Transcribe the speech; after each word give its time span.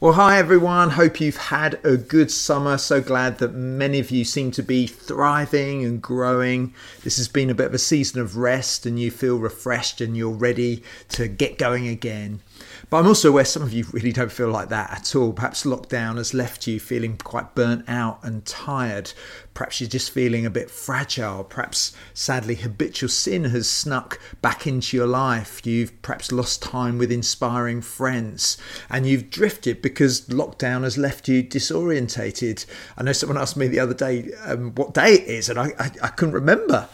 Well, 0.00 0.12
hi 0.12 0.38
everyone. 0.38 0.90
Hope 0.90 1.20
you've 1.20 1.48
had 1.48 1.80
a 1.82 1.96
good 1.96 2.30
summer. 2.30 2.78
So 2.78 3.00
glad 3.00 3.38
that 3.38 3.52
many 3.52 3.98
of 3.98 4.12
you 4.12 4.24
seem 4.24 4.52
to 4.52 4.62
be 4.62 4.86
thriving 4.86 5.84
and 5.84 6.00
growing. 6.00 6.72
This 7.02 7.16
has 7.16 7.26
been 7.26 7.50
a 7.50 7.54
bit 7.54 7.66
of 7.66 7.74
a 7.74 7.78
season 7.78 8.20
of 8.20 8.36
rest 8.36 8.86
and 8.86 8.96
you 8.96 9.10
feel 9.10 9.40
refreshed 9.40 10.00
and 10.00 10.16
you're 10.16 10.30
ready 10.30 10.84
to 11.08 11.26
get 11.26 11.58
going 11.58 11.88
again. 11.88 12.42
But 12.90 12.98
I'm 12.98 13.06
also 13.06 13.28
aware 13.28 13.44
some 13.44 13.62
of 13.62 13.72
you 13.72 13.84
really 13.92 14.12
don't 14.12 14.32
feel 14.32 14.48
like 14.48 14.70
that 14.70 14.90
at 14.90 15.14
all. 15.14 15.34
Perhaps 15.34 15.64
lockdown 15.64 16.16
has 16.16 16.32
left 16.32 16.66
you 16.66 16.80
feeling 16.80 17.18
quite 17.18 17.54
burnt 17.54 17.86
out 17.86 18.20
and 18.22 18.46
tired. 18.46 19.12
Perhaps 19.52 19.80
you're 19.80 19.90
just 19.90 20.10
feeling 20.10 20.46
a 20.46 20.50
bit 20.50 20.70
fragile. 20.70 21.44
Perhaps, 21.44 21.92
sadly, 22.14 22.54
habitual 22.54 23.10
sin 23.10 23.44
has 23.44 23.68
snuck 23.68 24.18
back 24.40 24.66
into 24.66 24.96
your 24.96 25.06
life. 25.06 25.66
You've 25.66 26.00
perhaps 26.00 26.32
lost 26.32 26.62
time 26.62 26.96
with 26.96 27.12
inspiring 27.12 27.82
friends 27.82 28.56
and 28.88 29.06
you've 29.06 29.28
drifted 29.28 29.82
because 29.82 30.22
lockdown 30.22 30.84
has 30.84 30.96
left 30.96 31.28
you 31.28 31.42
disorientated. 31.42 32.64
I 32.96 33.02
know 33.02 33.12
someone 33.12 33.36
asked 33.36 33.56
me 33.58 33.68
the 33.68 33.80
other 33.80 33.94
day 33.94 34.30
um, 34.46 34.74
what 34.74 34.94
day 34.94 35.14
it 35.14 35.28
is, 35.28 35.50
and 35.50 35.58
I, 35.58 35.72
I, 35.78 35.90
I 36.04 36.08
couldn't 36.08 36.34
remember. 36.34 36.88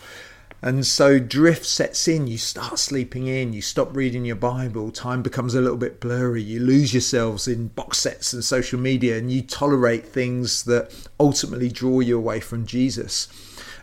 And 0.64 0.86
so 0.86 1.18
drift 1.18 1.66
sets 1.66 2.08
in, 2.08 2.26
you 2.26 2.38
start 2.38 2.78
sleeping 2.78 3.26
in, 3.26 3.52
you 3.52 3.60
stop 3.60 3.94
reading 3.94 4.24
your 4.24 4.36
Bible, 4.36 4.90
time 4.90 5.20
becomes 5.20 5.54
a 5.54 5.60
little 5.60 5.76
bit 5.76 6.00
blurry, 6.00 6.42
you 6.42 6.58
lose 6.58 6.94
yourselves 6.94 7.46
in 7.46 7.68
box 7.68 7.98
sets 7.98 8.32
and 8.32 8.42
social 8.42 8.80
media, 8.80 9.18
and 9.18 9.30
you 9.30 9.42
tolerate 9.42 10.06
things 10.06 10.64
that 10.64 10.90
ultimately 11.20 11.68
draw 11.68 12.00
you 12.00 12.16
away 12.16 12.40
from 12.40 12.64
Jesus. 12.64 13.28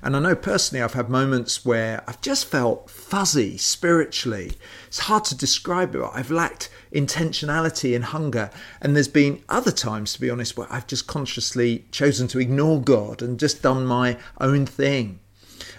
And 0.02 0.16
I 0.16 0.20
know 0.22 0.34
personally, 0.34 0.82
I've 0.82 0.96
had 0.96 1.08
moments 1.08 1.64
where 1.64 2.04
I've 2.08 2.20
just 2.20 2.48
felt 2.48 2.90
fuzzy 2.90 3.58
spiritually. 3.58 4.54
It's 4.88 4.98
hard 5.02 5.24
to 5.26 5.38
describe 5.38 5.94
it. 5.94 6.02
I've 6.12 6.32
lacked 6.32 6.72
intentionality 6.92 7.96
and 7.96 8.06
hunger. 8.06 8.50
And 8.82 8.96
there's 8.96 9.08
been 9.08 9.44
other 9.48 9.72
times, 9.72 10.14
to 10.14 10.20
be 10.20 10.32
honest, 10.32 10.58
where 10.58 10.66
I've 10.74 10.88
just 10.88 11.06
consciously 11.06 11.86
chosen 11.92 12.28
to 12.30 12.40
ignore 12.40 12.82
God 12.82 13.22
and 13.22 13.40
just 13.40 13.62
done 13.62 13.86
my 13.86 14.18
own 14.40 14.66
thing. 14.66 15.20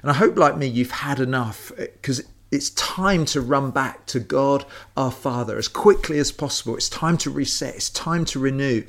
And 0.03 0.11
I 0.11 0.15
hope, 0.15 0.37
like 0.37 0.57
me, 0.57 0.67
you've 0.67 0.91
had 0.91 1.21
enough 1.21 1.73
eh, 1.79 1.87
because 1.93 2.23
it's 2.51 2.71
time 2.71 3.25
to 3.25 3.41
run 3.41 3.71
back 3.71 4.05
to 4.07 4.21
God 4.21 4.67
our 4.95 5.11
Father 5.11 5.57
as 5.57 5.69
quickly 5.69 6.19
as 6.19 6.31
possible. 6.31 6.77
It's 6.77 6.91
time 6.91 7.17
to 7.19 7.31
reset, 7.31 7.77
it's 7.77 7.89
time 7.89 8.27
to 8.27 8.39
renew. 8.39 8.85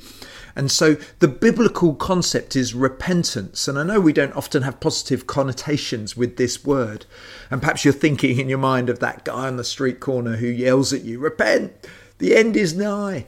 And 0.54 0.70
so 0.70 0.96
the 1.18 1.28
biblical 1.28 1.94
concept 1.94 2.54
is 2.54 2.74
repentance. 2.74 3.66
And 3.66 3.78
I 3.78 3.82
know 3.82 4.00
we 4.00 4.12
don't 4.12 4.36
often 4.36 4.62
have 4.62 4.80
positive 4.80 5.26
connotations 5.26 6.16
with 6.16 6.36
this 6.36 6.64
word. 6.64 7.06
And 7.50 7.60
perhaps 7.60 7.84
you're 7.84 7.94
thinking 7.94 8.38
in 8.38 8.48
your 8.48 8.58
mind 8.58 8.90
of 8.90 9.00
that 9.00 9.24
guy 9.24 9.48
on 9.48 9.56
the 9.56 9.64
street 9.64 9.98
corner 9.98 10.36
who 10.36 10.46
yells 10.46 10.92
at 10.92 11.02
you, 11.02 11.18
Repent, 11.18 11.72
the 12.18 12.36
end 12.36 12.56
is 12.56 12.74
nigh. 12.74 13.26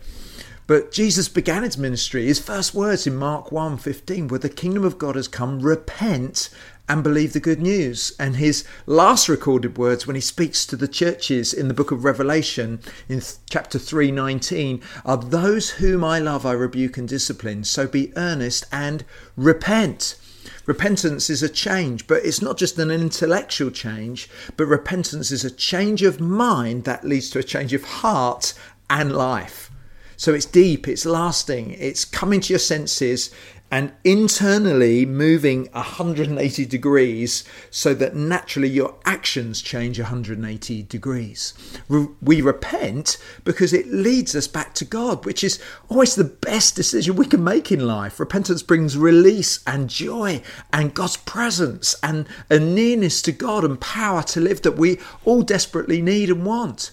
But 0.67 0.91
Jesus 0.91 1.29
began 1.29 1.63
his 1.63 1.79
ministry. 1.79 2.27
His 2.27 2.41
first 2.41 2.75
words 2.75 3.07
in 3.07 3.17
Mark 3.17 3.53
1:15 3.53 4.29
were 4.29 4.39
the 4.39 4.49
kingdom 4.49 4.85
of 4.85 4.99
God 4.99 5.15
has 5.15 5.29
come, 5.29 5.61
repent 5.61 6.51
and 6.89 7.03
believe 7.03 7.33
the 7.33 7.41
good 7.41 7.61
news. 7.61 8.13
And 8.19 8.37
his 8.37 8.65
last 8.87 9.29
recorded 9.29 9.77
words 9.79 10.07
when 10.07 10.17
he 10.17 10.23
speaks 10.23 10.65
to 10.67 10.77
the 10.77 10.89
churches 10.89 11.53
in 11.53 11.69
the 11.69 11.75
book 11.75 11.91
of 11.91 12.05
Revelation 12.05 12.81
in 13.09 13.23
chapter 13.51 13.79
3:19 13.79 14.81
are 15.05 15.17
those 15.17 15.71
whom 15.71 16.05
I 16.05 16.19
love 16.19 16.47
I 16.47 16.53
rebuke 16.53 16.97
and 16.97 17.09
discipline. 17.09 17.65
So 17.65 17.87
be 17.87 18.13
earnest 18.17 18.67
and 18.71 19.05
repent. 19.37 20.17
Repentance 20.65 21.31
is 21.31 21.43
a 21.43 21.49
change, 21.49 22.07
but 22.07 22.25
it's 22.25 22.43
not 22.43 22.57
just 22.57 22.79
an 22.79 22.91
intellectual 22.91 23.71
change, 23.71 24.29
but 24.57 24.67
repentance 24.67 25.31
is 25.31 25.45
a 25.45 25.51
change 25.51 26.03
of 26.03 26.21
mind 26.21 26.85
that 26.85 27.05
leads 27.05 27.31
to 27.31 27.39
a 27.39 27.45
change 27.45 27.73
of 27.73 27.85
heart 27.85 28.53
and 28.91 29.13
life. 29.13 29.71
So 30.17 30.33
it's 30.33 30.47
deep, 30.47 30.89
it's 30.89 31.05
lasting, 31.05 31.73
it's 31.73 32.05
coming 32.05 32.41
to 32.41 32.53
your 32.53 32.59
senses, 32.59 33.31
and 33.71 33.93
internally 34.05 35.05
moving 35.05 35.69
180 35.73 36.67
degrees 36.67 37.45
so 37.71 37.95
that 37.95 38.15
naturally 38.15 38.69
your 38.69 38.95
actions 39.05 39.61
change 39.61 39.99
180 39.99 40.85
degrees. 40.85 41.53
We 41.89 42.41
repent 42.41 43.19
because 43.45 43.73
it 43.73 43.89
leads 43.89 44.37
us 44.37 44.47
back 44.47 44.75
to 44.75 44.85
God, 44.85 45.25
which 45.25 45.43
is 45.43 45.61
always 45.89 46.15
the 46.15 46.25
best 46.25 46.77
decision 46.77 47.17
we 47.17 47.27
can 47.27 47.43
make 47.43 47.73
in 47.73 47.87
life. 47.87 48.21
Repentance 48.21 48.63
brings 48.63 48.97
release 48.97 49.61
and 49.67 49.91
joy 49.91 50.43
and 50.73 50.95
God's 50.95 51.17
presence 51.17 51.97
and 52.03 52.27
a 52.49 52.59
nearness 52.59 53.21
to 53.23 53.33
God 53.33 53.65
and 53.65 53.81
power 53.81 54.23
to 54.25 54.41
live 54.41 54.63
that 54.63 54.79
we 54.79 54.99
all 55.25 55.43
desperately 55.43 56.01
need 56.01 56.31
and 56.31 56.47
want. 56.47 56.93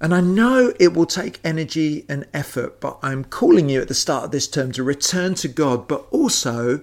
And 0.00 0.14
I 0.14 0.20
know 0.22 0.72
it 0.80 0.94
will 0.94 1.06
take 1.06 1.40
energy 1.44 2.06
and 2.08 2.26
effort, 2.32 2.80
but 2.80 2.98
I'm 3.02 3.22
calling 3.24 3.68
you 3.68 3.82
at 3.82 3.88
the 3.88 3.94
start 3.94 4.24
of 4.24 4.30
this 4.30 4.48
term 4.48 4.72
to 4.72 4.82
return 4.82 5.34
to 5.36 5.48
God, 5.48 5.86
but 5.86 6.06
also 6.10 6.80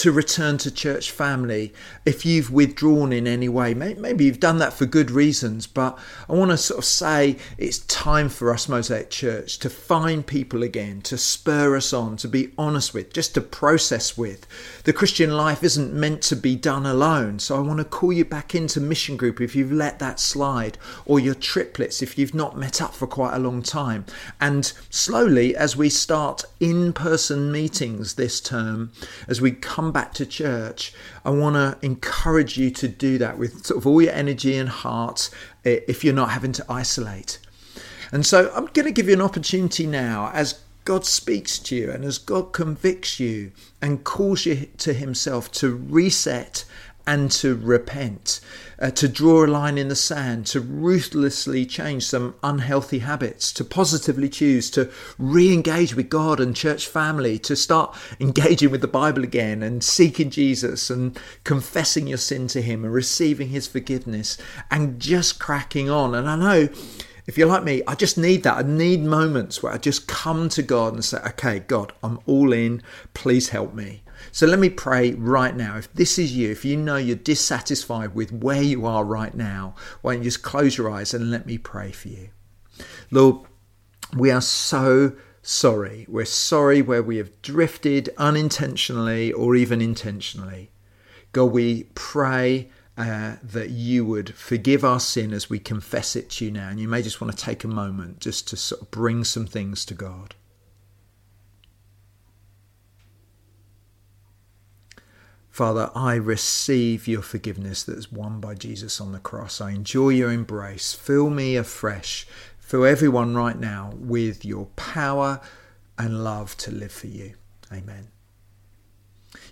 to 0.00 0.10
return 0.10 0.56
to 0.56 0.70
church 0.70 1.10
family 1.10 1.74
if 2.06 2.24
you've 2.24 2.50
withdrawn 2.50 3.12
in 3.12 3.26
any 3.26 3.50
way. 3.50 3.74
Maybe 3.74 4.24
you've 4.24 4.40
done 4.40 4.56
that 4.56 4.72
for 4.72 4.86
good 4.86 5.10
reasons, 5.10 5.66
but 5.66 5.98
I 6.26 6.32
want 6.32 6.52
to 6.52 6.56
sort 6.56 6.78
of 6.78 6.86
say 6.86 7.36
it's 7.58 7.80
time 7.80 8.30
for 8.30 8.50
us, 8.50 8.66
Mosaic 8.66 9.10
Church, 9.10 9.58
to 9.58 9.68
find 9.68 10.26
people 10.26 10.62
again, 10.62 11.02
to 11.02 11.18
spur 11.18 11.76
us 11.76 11.92
on, 11.92 12.16
to 12.16 12.28
be 12.28 12.50
honest 12.56 12.94
with, 12.94 13.12
just 13.12 13.34
to 13.34 13.42
process 13.42 14.16
with. 14.16 14.46
The 14.84 14.94
Christian 14.94 15.36
life 15.36 15.62
isn't 15.62 15.92
meant 15.92 16.22
to 16.22 16.36
be 16.36 16.56
done 16.56 16.86
alone, 16.86 17.38
so 17.38 17.56
I 17.56 17.60
want 17.60 17.78
to 17.80 17.84
call 17.84 18.14
you 18.14 18.24
back 18.24 18.54
into 18.54 18.80
mission 18.80 19.18
group 19.18 19.38
if 19.38 19.54
you've 19.54 19.70
let 19.70 19.98
that 19.98 20.18
slide, 20.18 20.78
or 21.04 21.20
your 21.20 21.34
triplets 21.34 22.00
if 22.00 22.16
you've 22.16 22.34
not 22.34 22.56
met 22.56 22.80
up 22.80 22.94
for 22.94 23.06
quite 23.06 23.34
a 23.34 23.38
long 23.38 23.62
time. 23.62 24.06
And 24.40 24.72
slowly, 24.88 25.54
as 25.54 25.76
we 25.76 25.90
start 25.90 26.42
in 26.58 26.94
person 26.94 27.52
meetings 27.52 28.14
this 28.14 28.40
term, 28.40 28.92
as 29.28 29.42
we 29.42 29.50
come 29.50 29.89
come 29.90 30.02
back 30.02 30.14
to 30.14 30.24
church, 30.26 30.92
I 31.24 31.30
want 31.30 31.56
to 31.56 31.84
encourage 31.84 32.56
you 32.56 32.70
to 32.70 32.86
do 32.86 33.18
that 33.18 33.38
with 33.38 33.66
sort 33.66 33.78
of 33.78 33.86
all 33.88 34.00
your 34.00 34.12
energy 34.12 34.56
and 34.56 34.68
heart 34.68 35.30
if 35.64 36.04
you're 36.04 36.14
not 36.14 36.30
having 36.30 36.52
to 36.52 36.64
isolate. 36.68 37.40
And 38.12 38.24
so 38.24 38.52
I'm 38.54 38.66
going 38.66 38.86
to 38.86 38.92
give 38.92 39.08
you 39.08 39.14
an 39.14 39.20
opportunity 39.20 39.86
now 39.86 40.30
as 40.32 40.60
God 40.84 41.04
speaks 41.04 41.58
to 41.58 41.76
you 41.76 41.90
and 41.90 42.04
as 42.04 42.18
God 42.18 42.52
convicts 42.52 43.18
you 43.18 43.50
and 43.82 44.04
calls 44.04 44.46
you 44.46 44.68
to 44.78 44.92
Himself 44.92 45.50
to 45.52 45.74
reset 45.74 46.64
and 47.10 47.28
to 47.28 47.56
repent, 47.56 48.40
uh, 48.78 48.88
to 48.88 49.08
draw 49.08 49.44
a 49.44 49.48
line 49.48 49.76
in 49.76 49.88
the 49.88 49.96
sand, 49.96 50.46
to 50.46 50.60
ruthlessly 50.60 51.66
change 51.66 52.06
some 52.06 52.36
unhealthy 52.44 53.00
habits, 53.00 53.52
to 53.52 53.64
positively 53.64 54.28
choose 54.28 54.70
to 54.70 54.88
re 55.18 55.52
engage 55.52 55.96
with 55.96 56.08
God 56.08 56.38
and 56.38 56.54
church 56.54 56.86
family, 56.86 57.36
to 57.40 57.56
start 57.56 57.96
engaging 58.20 58.70
with 58.70 58.80
the 58.80 58.86
Bible 58.86 59.24
again 59.24 59.60
and 59.60 59.82
seeking 59.82 60.30
Jesus 60.30 60.88
and 60.88 61.18
confessing 61.42 62.06
your 62.06 62.16
sin 62.16 62.46
to 62.46 62.62
Him 62.62 62.84
and 62.84 62.94
receiving 62.94 63.48
His 63.48 63.66
forgiveness 63.66 64.38
and 64.70 65.00
just 65.00 65.40
cracking 65.40 65.90
on. 65.90 66.14
And 66.14 66.30
I 66.30 66.36
know 66.36 66.68
if 67.26 67.36
you're 67.36 67.48
like 67.48 67.64
me, 67.64 67.82
I 67.88 67.96
just 67.96 68.16
need 68.16 68.44
that. 68.44 68.56
I 68.56 68.62
need 68.62 69.02
moments 69.02 69.64
where 69.64 69.72
I 69.72 69.78
just 69.78 70.06
come 70.06 70.48
to 70.50 70.62
God 70.62 70.94
and 70.94 71.04
say, 71.04 71.18
okay, 71.26 71.58
God, 71.58 71.92
I'm 72.04 72.20
all 72.26 72.52
in. 72.52 72.84
Please 73.14 73.48
help 73.48 73.74
me. 73.74 74.02
So 74.32 74.46
let 74.46 74.58
me 74.58 74.68
pray 74.68 75.12
right 75.12 75.54
now. 75.54 75.76
If 75.76 75.92
this 75.92 76.18
is 76.18 76.36
you, 76.36 76.50
if 76.50 76.64
you 76.64 76.76
know 76.76 76.96
you're 76.96 77.16
dissatisfied 77.16 78.14
with 78.14 78.32
where 78.32 78.62
you 78.62 78.86
are 78.86 79.04
right 79.04 79.34
now, 79.34 79.74
why 80.02 80.14
don't 80.14 80.22
you 80.22 80.30
just 80.30 80.42
close 80.42 80.76
your 80.76 80.90
eyes 80.90 81.14
and 81.14 81.30
let 81.30 81.46
me 81.46 81.58
pray 81.58 81.92
for 81.92 82.08
you? 82.08 82.30
Lord, 83.10 83.46
we 84.16 84.30
are 84.30 84.40
so 84.40 85.12
sorry. 85.42 86.06
We're 86.08 86.24
sorry 86.24 86.82
where 86.82 87.02
we 87.02 87.16
have 87.16 87.40
drifted 87.42 88.10
unintentionally 88.18 89.32
or 89.32 89.56
even 89.56 89.80
intentionally. 89.80 90.70
God, 91.32 91.46
we 91.46 91.84
pray 91.94 92.70
uh, 92.96 93.36
that 93.42 93.70
you 93.70 94.04
would 94.04 94.34
forgive 94.34 94.84
our 94.84 95.00
sin 95.00 95.32
as 95.32 95.48
we 95.48 95.58
confess 95.58 96.16
it 96.16 96.28
to 96.30 96.44
you 96.44 96.50
now. 96.50 96.68
And 96.68 96.78
you 96.78 96.88
may 96.88 97.02
just 97.02 97.20
want 97.20 97.36
to 97.36 97.44
take 97.44 97.64
a 97.64 97.68
moment 97.68 98.20
just 98.20 98.48
to 98.48 98.56
sort 98.56 98.82
of 98.82 98.90
bring 98.90 99.24
some 99.24 99.46
things 99.46 99.84
to 99.86 99.94
God. 99.94 100.34
Father, 105.50 105.90
I 105.96 106.14
receive 106.14 107.08
your 107.08 107.22
forgiveness 107.22 107.82
that 107.82 107.98
is 107.98 108.12
won 108.12 108.40
by 108.40 108.54
Jesus 108.54 109.00
on 109.00 109.10
the 109.12 109.18
cross. 109.18 109.60
I 109.60 109.72
enjoy 109.72 110.10
your 110.10 110.30
embrace. 110.30 110.92
Fill 110.92 111.28
me 111.28 111.56
afresh. 111.56 112.26
Fill 112.60 112.84
everyone 112.84 113.34
right 113.34 113.58
now 113.58 113.92
with 113.96 114.44
your 114.44 114.66
power 114.76 115.40
and 115.98 116.22
love 116.22 116.56
to 116.58 116.70
live 116.70 116.92
for 116.92 117.08
you. 117.08 117.34
Amen. 117.72 118.08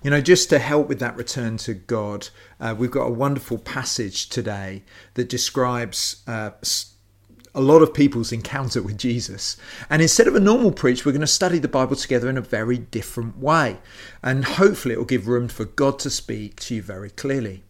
You 0.03 0.11
know, 0.11 0.21
just 0.21 0.49
to 0.51 0.61
help 0.61 0.89
with 0.89 1.01
that 1.01 1.17
return 1.17 1.57
to 1.59 1.75
God, 1.75 2.29
uh, 2.61 2.77
we've 2.79 2.91
got 2.91 3.07
a 3.07 3.13
wonderful 3.13 3.59
passage 3.59 4.29
today 4.29 4.85
that 5.15 5.29
describes 5.29 6.23
uh, 6.29 6.51
a 7.59 7.61
lot 7.61 7.83
of 7.83 7.93
people's 7.93 8.31
encounter 8.31 8.81
with 8.81 8.97
Jesus. 8.97 9.57
And 9.91 10.01
instead 10.01 10.29
of 10.29 10.37
a 10.37 10.41
normal 10.41 10.71
preach, 10.71 11.05
we're 11.05 11.11
going 11.11 11.21
to 11.23 11.27
study 11.27 11.59
the 11.59 11.67
Bible 11.67 11.97
together 11.97 12.31
in 12.31 12.39
a 12.39 12.41
very 12.41 12.79
different 12.79 13.37
way. 13.39 13.79
And 14.23 14.45
hopefully, 14.45 14.95
it 14.95 14.99
will 14.99 15.05
give 15.05 15.27
room 15.27 15.49
for 15.49 15.65
God 15.65 15.99
to 16.01 16.11
speak 16.11 16.61
to 16.61 16.77
you 16.77 16.83
very 16.83 17.11
clearly. 17.11 17.65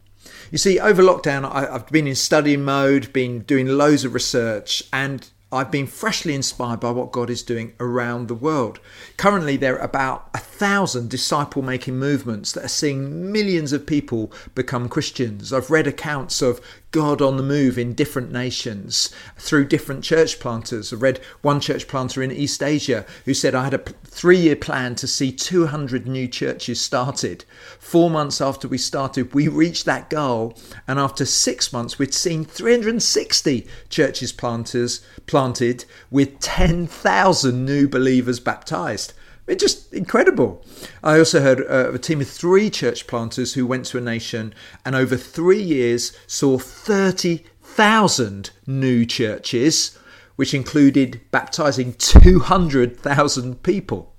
You 0.50 0.58
see, 0.58 0.78
over 0.78 1.02
lockdown, 1.02 1.50
I, 1.50 1.72
have 1.72 1.88
been 1.88 2.06
in 2.06 2.16
study 2.16 2.58
mode, 2.58 3.14
been 3.14 3.40
doing 3.40 3.66
loads 3.66 4.04
of 4.04 4.12
research, 4.12 4.82
and 4.92 5.26
I've 5.50 5.70
been 5.70 5.86
freshly 5.86 6.34
inspired 6.34 6.80
by 6.80 6.90
what 6.90 7.10
God 7.10 7.30
is 7.30 7.42
doing 7.42 7.72
around 7.80 8.28
the 8.28 8.34
world. 8.34 8.80
Currently, 9.16 9.56
there 9.56 9.76
are 9.76 9.84
about 9.84 10.28
a 10.34 10.38
thousand 10.38 11.08
disciple 11.08 11.62
making 11.62 11.98
movements 11.98 12.52
that 12.52 12.64
are 12.66 12.68
seeing 12.68 13.32
millions 13.32 13.72
of 13.72 13.86
people 13.86 14.30
become 14.54 14.90
Christians. 14.90 15.50
I've 15.50 15.70
read 15.70 15.86
accounts 15.86 16.42
of 16.42 16.60
God 16.90 17.20
on 17.20 17.36
the 17.36 17.42
move 17.42 17.76
in 17.76 17.92
different 17.92 18.32
nations 18.32 19.12
through 19.36 19.66
different 19.66 20.02
church 20.02 20.40
planters. 20.40 20.92
I 20.92 20.96
read 20.96 21.20
one 21.42 21.60
church 21.60 21.86
planter 21.86 22.22
in 22.22 22.32
East 22.32 22.62
Asia 22.62 23.04
who 23.26 23.34
said, 23.34 23.54
I 23.54 23.64
had 23.64 23.74
a 23.74 23.78
three 24.04 24.38
year 24.38 24.56
plan 24.56 24.94
to 24.96 25.06
see 25.06 25.30
200 25.30 26.06
new 26.06 26.26
churches 26.26 26.80
started. 26.80 27.44
Four 27.78 28.08
months 28.08 28.40
after 28.40 28.66
we 28.66 28.78
started, 28.78 29.34
we 29.34 29.48
reached 29.48 29.84
that 29.84 30.08
goal. 30.08 30.56
And 30.86 30.98
after 30.98 31.26
six 31.26 31.72
months, 31.72 31.98
we'd 31.98 32.14
seen 32.14 32.44
360 32.44 33.66
churches 33.90 34.32
planters 34.32 35.00
planted 35.26 35.84
with 36.10 36.40
10,000 36.40 37.64
new 37.64 37.86
believers 37.86 38.40
baptized. 38.40 39.12
It's 39.48 39.62
just 39.62 39.92
incredible. 39.94 40.62
I 41.02 41.18
also 41.18 41.40
heard 41.40 41.60
uh, 41.62 41.92
a 41.92 41.98
team 41.98 42.20
of 42.20 42.28
three 42.28 42.68
church 42.68 43.06
planters 43.06 43.54
who 43.54 43.66
went 43.66 43.86
to 43.86 43.96
a 43.98 44.02
nation 44.02 44.54
and 44.84 44.94
over 44.94 45.16
three 45.16 45.62
years 45.62 46.12
saw 46.26 46.58
30,000 46.58 48.50
new 48.66 49.06
churches, 49.06 49.98
which 50.36 50.52
included 50.52 51.22
baptizing 51.30 51.94
200,000 51.94 53.62
people. 53.62 54.14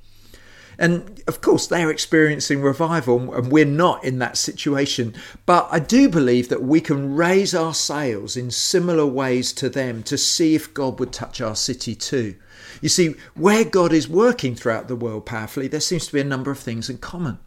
And 0.79 1.21
of 1.27 1.41
course, 1.41 1.67
they're 1.67 1.91
experiencing 1.91 2.61
revival, 2.61 3.33
and 3.35 3.51
we're 3.51 3.65
not 3.65 4.03
in 4.03 4.17
that 4.19 4.37
situation. 4.37 5.13
But 5.45 5.67
I 5.69 5.79
do 5.79 6.09
believe 6.09 6.47
that 6.49 6.63
we 6.63 6.79
can 6.79 7.15
raise 7.15 7.53
our 7.53 7.73
sails 7.73 8.35
in 8.37 8.49
similar 8.49 9.05
ways 9.05 9.51
to 9.53 9.69
them 9.69 10.01
to 10.03 10.17
see 10.17 10.55
if 10.55 10.73
God 10.73 10.99
would 10.99 11.11
touch 11.11 11.41
our 11.41 11.55
city 11.55 11.95
too. 11.95 12.35
You 12.81 12.89
see, 12.89 13.15
where 13.35 13.63
God 13.63 13.93
is 13.93 14.07
working 14.07 14.55
throughout 14.55 14.87
the 14.87 14.95
world 14.95 15.25
powerfully, 15.25 15.67
there 15.67 15.79
seems 15.79 16.07
to 16.07 16.13
be 16.13 16.21
a 16.21 16.25
number 16.25 16.51
of 16.51 16.59
things 16.59 16.89
in 16.89 16.97
common. 16.97 17.39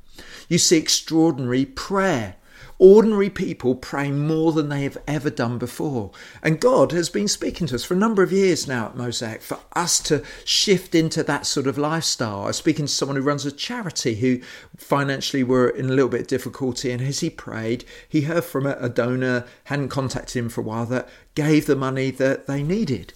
You 0.49 0.59
see 0.59 0.79
extraordinary 0.79 1.65
prayer. 1.65 2.37
Ordinary 2.79 3.31
people 3.31 3.77
praying 3.77 4.27
more 4.27 4.51
than 4.51 4.69
they 4.69 4.83
have 4.83 4.99
ever 5.07 5.31
done 5.31 5.57
before. 5.57 6.11
And 6.43 6.59
God 6.59 6.91
has 6.91 7.09
been 7.09 7.29
speaking 7.29 7.69
to 7.69 7.77
us 7.77 7.85
for 7.85 7.95
a 7.95 7.99
number 7.99 8.25
of 8.25 8.33
years 8.33 8.67
now 8.67 8.87
at 8.87 8.97
Mosaic 8.97 9.41
for 9.41 9.61
us 9.77 10.01
to 10.01 10.25
shift 10.45 10.93
into 10.93 11.23
that 11.23 11.47
sort 11.47 11.69
of 11.69 11.79
lifestyle. 11.79 12.43
I 12.43 12.47
was 12.47 12.57
speaking 12.57 12.87
to 12.87 12.93
someone 12.93 13.17
who 13.17 13.23
runs 13.23 13.47
a 13.47 13.53
charity 13.53 14.17
who 14.17 14.41
financially 14.77 15.45
were 15.45 15.69
in 15.69 15.87
a 15.87 15.93
little 15.93 16.09
bit 16.09 16.23
of 16.23 16.27
difficulty. 16.27 16.91
And 16.91 17.01
as 17.03 17.21
he 17.21 17.31
prayed, 17.31 17.85
he 18.09 18.23
heard 18.23 18.45
from 18.45 18.67
a 18.67 18.89
donor, 18.89 19.47
hadn't 19.65 19.91
contacted 19.91 20.37
him 20.37 20.49
for 20.49 20.63
a 20.63 20.65
while, 20.65 20.87
that 20.87 21.09
gave 21.37 21.67
the 21.67 21.77
money 21.77 22.11
that 22.11 22.49
they 22.49 22.65
needed. 22.65 23.13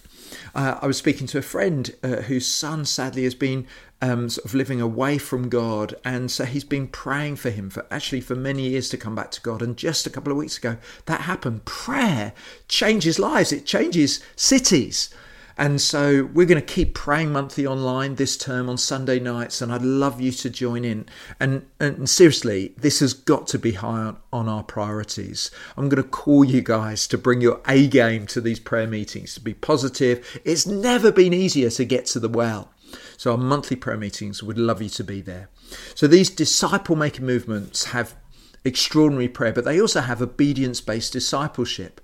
Uh, 0.55 0.79
I 0.81 0.87
was 0.87 0.97
speaking 0.97 1.27
to 1.27 1.37
a 1.37 1.41
friend 1.43 1.93
uh, 2.03 2.07
whose 2.23 2.47
son 2.47 2.85
sadly 2.85 3.23
has 3.23 3.35
been 3.35 3.67
um, 4.01 4.29
sort 4.29 4.45
of 4.45 4.53
living 4.53 4.79
away 4.79 5.17
from 5.17 5.49
God, 5.49 5.95
and 6.05 6.29
so 6.29 6.45
he's 6.45 6.63
been 6.63 6.87
praying 6.87 7.37
for 7.37 7.49
him 7.49 7.69
for 7.69 7.85
actually 7.89 8.21
for 8.21 8.35
many 8.35 8.69
years 8.69 8.89
to 8.89 8.97
come 8.97 9.15
back 9.15 9.31
to 9.31 9.41
God. 9.41 9.61
And 9.61 9.75
just 9.75 10.05
a 10.05 10.09
couple 10.09 10.31
of 10.31 10.37
weeks 10.37 10.57
ago, 10.57 10.77
that 11.05 11.21
happened. 11.21 11.65
Prayer 11.65 12.33
changes 12.67 13.19
lives. 13.19 13.51
It 13.51 13.65
changes 13.65 14.21
cities. 14.35 15.09
And 15.57 15.81
so 15.81 16.29
we're 16.33 16.45
going 16.45 16.61
to 16.61 16.73
keep 16.73 16.93
praying 16.93 17.31
monthly 17.31 17.65
online 17.65 18.15
this 18.15 18.37
term 18.37 18.69
on 18.69 18.77
Sunday 18.77 19.19
nights, 19.19 19.61
and 19.61 19.73
I'd 19.73 19.81
love 19.81 20.21
you 20.21 20.31
to 20.31 20.49
join 20.49 20.85
in. 20.85 21.07
And, 21.39 21.65
and 21.79 22.07
seriously, 22.09 22.73
this 22.77 22.99
has 22.99 23.13
got 23.13 23.47
to 23.47 23.59
be 23.59 23.71
high 23.73 24.01
on, 24.01 24.17
on 24.31 24.47
our 24.47 24.63
priorities. 24.63 25.49
I'm 25.75 25.89
going 25.89 26.03
to 26.03 26.07
call 26.07 26.45
you 26.45 26.61
guys 26.61 27.07
to 27.07 27.17
bring 27.17 27.41
your 27.41 27.59
A 27.67 27.87
game 27.87 28.27
to 28.27 28.41
these 28.41 28.59
prayer 28.59 28.87
meetings, 28.87 29.33
to 29.33 29.41
be 29.41 29.55
positive. 29.55 30.39
It's 30.45 30.67
never 30.67 31.11
been 31.11 31.33
easier 31.33 31.71
to 31.71 31.85
get 31.85 32.05
to 32.07 32.19
the 32.19 32.29
well. 32.29 32.71
So 33.17 33.31
our 33.31 33.37
monthly 33.37 33.75
prayer 33.75 33.97
meetings 33.97 34.43
would 34.43 34.59
love 34.59 34.81
you 34.81 34.89
to 34.89 35.03
be 35.03 35.21
there. 35.21 35.49
So 35.95 36.07
these 36.07 36.29
disciple 36.29 36.95
making 36.95 37.25
movements 37.25 37.85
have 37.85 38.15
extraordinary 38.63 39.27
prayer, 39.27 39.53
but 39.53 39.65
they 39.65 39.81
also 39.81 40.01
have 40.01 40.21
obedience 40.21 40.81
based 40.81 41.13
discipleship. 41.13 41.99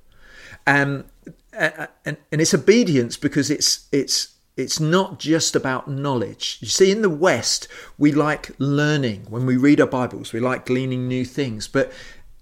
Um, 0.65 1.05
and, 1.53 2.17
and 2.31 2.41
it's 2.41 2.53
obedience 2.53 3.17
because 3.17 3.49
it's 3.49 3.87
it's 3.91 4.35
it's 4.55 4.79
not 4.79 5.19
just 5.19 5.55
about 5.55 5.87
knowledge. 5.87 6.57
You 6.61 6.67
see, 6.67 6.91
in 6.91 7.01
the 7.01 7.09
West, 7.09 7.67
we 7.97 8.11
like 8.11 8.51
learning. 8.59 9.25
When 9.29 9.45
we 9.45 9.57
read 9.57 9.81
our 9.81 9.87
Bibles, 9.87 10.31
we 10.31 10.39
like 10.39 10.65
gleaning 10.65 11.07
new 11.07 11.25
things. 11.25 11.67
But 11.67 11.91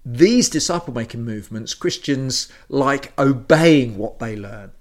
these 0.04 0.50
disciple 0.50 0.92
making 0.92 1.24
movements, 1.24 1.74
Christians 1.74 2.48
like 2.68 3.18
obeying 3.18 3.96
what 3.96 4.18
they 4.18 4.36
learn. 4.36 4.72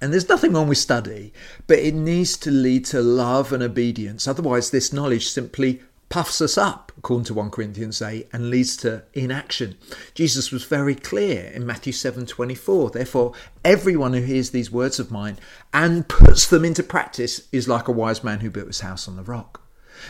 And 0.00 0.12
there's 0.12 0.28
nothing 0.28 0.52
wrong 0.52 0.68
with 0.68 0.78
study, 0.78 1.32
but 1.66 1.78
it 1.78 1.94
needs 1.94 2.36
to 2.38 2.50
lead 2.50 2.84
to 2.86 3.02
love 3.02 3.52
and 3.52 3.62
obedience. 3.62 4.26
Otherwise, 4.26 4.70
this 4.70 4.92
knowledge 4.92 5.28
simply 5.28 5.82
puffs 6.08 6.40
us 6.40 6.56
up, 6.56 6.89
according 7.00 7.24
to 7.24 7.32
1 7.32 7.50
Corinthians 7.50 8.02
8, 8.02 8.28
and 8.30 8.50
leads 8.50 8.76
to 8.76 9.02
inaction. 9.14 9.74
Jesus 10.12 10.52
was 10.52 10.64
very 10.64 10.94
clear 10.94 11.50
in 11.54 11.64
Matthew 11.64 11.94
7 11.94 12.26
24. 12.26 12.90
Therefore, 12.90 13.32
everyone 13.64 14.12
who 14.12 14.20
hears 14.20 14.50
these 14.50 14.70
words 14.70 15.00
of 15.00 15.10
mine 15.10 15.38
and 15.72 16.06
puts 16.08 16.46
them 16.46 16.62
into 16.62 16.82
practice 16.82 17.48
is 17.52 17.66
like 17.66 17.88
a 17.88 17.92
wise 17.92 18.22
man 18.22 18.40
who 18.40 18.50
built 18.50 18.66
his 18.66 18.80
house 18.80 19.08
on 19.08 19.16
the 19.16 19.22
rock. 19.22 19.62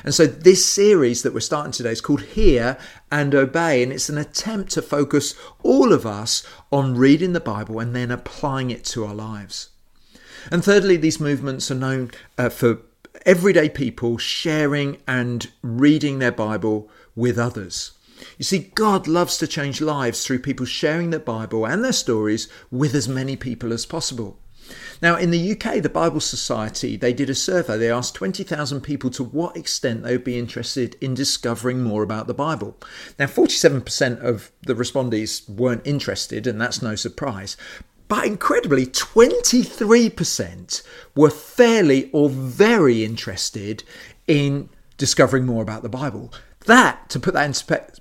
And 0.02 0.12
so, 0.12 0.26
this 0.26 0.66
series 0.66 1.22
that 1.22 1.32
we're 1.32 1.38
starting 1.38 1.70
today 1.70 1.92
is 1.92 2.00
called 2.00 2.22
Hear 2.22 2.76
and 3.08 3.36
Obey, 3.36 3.84
and 3.84 3.92
it's 3.92 4.08
an 4.08 4.18
attempt 4.18 4.72
to 4.72 4.82
focus 4.82 5.36
all 5.62 5.92
of 5.92 6.04
us 6.04 6.44
on 6.72 6.96
reading 6.96 7.34
the 7.34 7.40
Bible 7.40 7.78
and 7.78 7.94
then 7.94 8.10
applying 8.10 8.72
it 8.72 8.82
to 8.86 9.04
our 9.04 9.14
lives. 9.14 9.70
And 10.50 10.64
thirdly, 10.64 10.96
these 10.96 11.20
movements 11.20 11.70
are 11.70 11.76
known 11.76 12.10
uh, 12.36 12.48
for 12.48 12.80
everyday 13.26 13.68
people 13.68 14.18
sharing 14.18 14.98
and 15.06 15.50
reading 15.62 16.18
their 16.18 16.32
Bible 16.32 16.88
with 17.14 17.38
others. 17.38 17.92
You 18.38 18.44
see, 18.44 18.70
God 18.74 19.08
loves 19.08 19.38
to 19.38 19.46
change 19.46 19.80
lives 19.80 20.24
through 20.24 20.40
people 20.40 20.66
sharing 20.66 21.10
their 21.10 21.20
Bible 21.20 21.66
and 21.66 21.84
their 21.84 21.92
stories 21.92 22.48
with 22.70 22.94
as 22.94 23.08
many 23.08 23.36
people 23.36 23.72
as 23.72 23.86
possible. 23.86 24.38
Now, 25.02 25.16
in 25.16 25.30
the 25.30 25.52
UK, 25.52 25.82
the 25.82 25.88
Bible 25.88 26.20
Society, 26.20 26.96
they 26.96 27.12
did 27.12 27.30
a 27.30 27.34
survey. 27.34 27.78
They 27.78 27.90
asked 27.90 28.14
20,000 28.14 28.82
people 28.82 29.10
to 29.10 29.24
what 29.24 29.56
extent 29.56 30.02
they 30.02 30.12
would 30.12 30.24
be 30.24 30.38
interested 30.38 30.96
in 31.00 31.14
discovering 31.14 31.82
more 31.82 32.02
about 32.02 32.26
the 32.26 32.34
Bible. 32.34 32.76
Now, 33.18 33.26
47% 33.26 34.20
of 34.20 34.52
the 34.62 34.74
respondees 34.74 35.48
weren't 35.48 35.86
interested, 35.86 36.46
and 36.46 36.60
that's 36.60 36.82
no 36.82 36.94
surprise. 36.94 37.56
But 38.10 38.26
incredibly, 38.26 38.84
23% 38.86 40.82
were 41.14 41.30
fairly 41.30 42.10
or 42.10 42.28
very 42.28 43.04
interested 43.04 43.84
in 44.26 44.68
discovering 44.96 45.46
more 45.46 45.62
about 45.62 45.84
the 45.84 45.88
Bible. 45.88 46.32
That, 46.66 47.08
to 47.10 47.20
put 47.20 47.34
that 47.34 47.46
in 47.46 47.54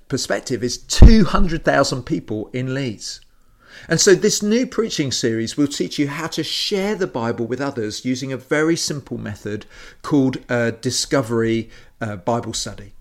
perspective, 0.08 0.64
is 0.64 0.78
200,000 0.78 2.02
people 2.02 2.50
in 2.52 2.74
Leeds. 2.74 3.20
And 3.88 4.00
so, 4.00 4.16
this 4.16 4.42
new 4.42 4.66
preaching 4.66 5.12
series 5.12 5.56
will 5.56 5.68
teach 5.68 5.96
you 5.96 6.08
how 6.08 6.26
to 6.26 6.42
share 6.42 6.96
the 6.96 7.06
Bible 7.06 7.46
with 7.46 7.60
others 7.60 8.04
using 8.04 8.32
a 8.32 8.36
very 8.36 8.74
simple 8.74 9.16
method 9.16 9.64
called 10.02 10.38
a 10.48 10.72
discovery 10.72 11.70
uh, 12.00 12.16
Bible 12.16 12.52
study. 12.52 12.94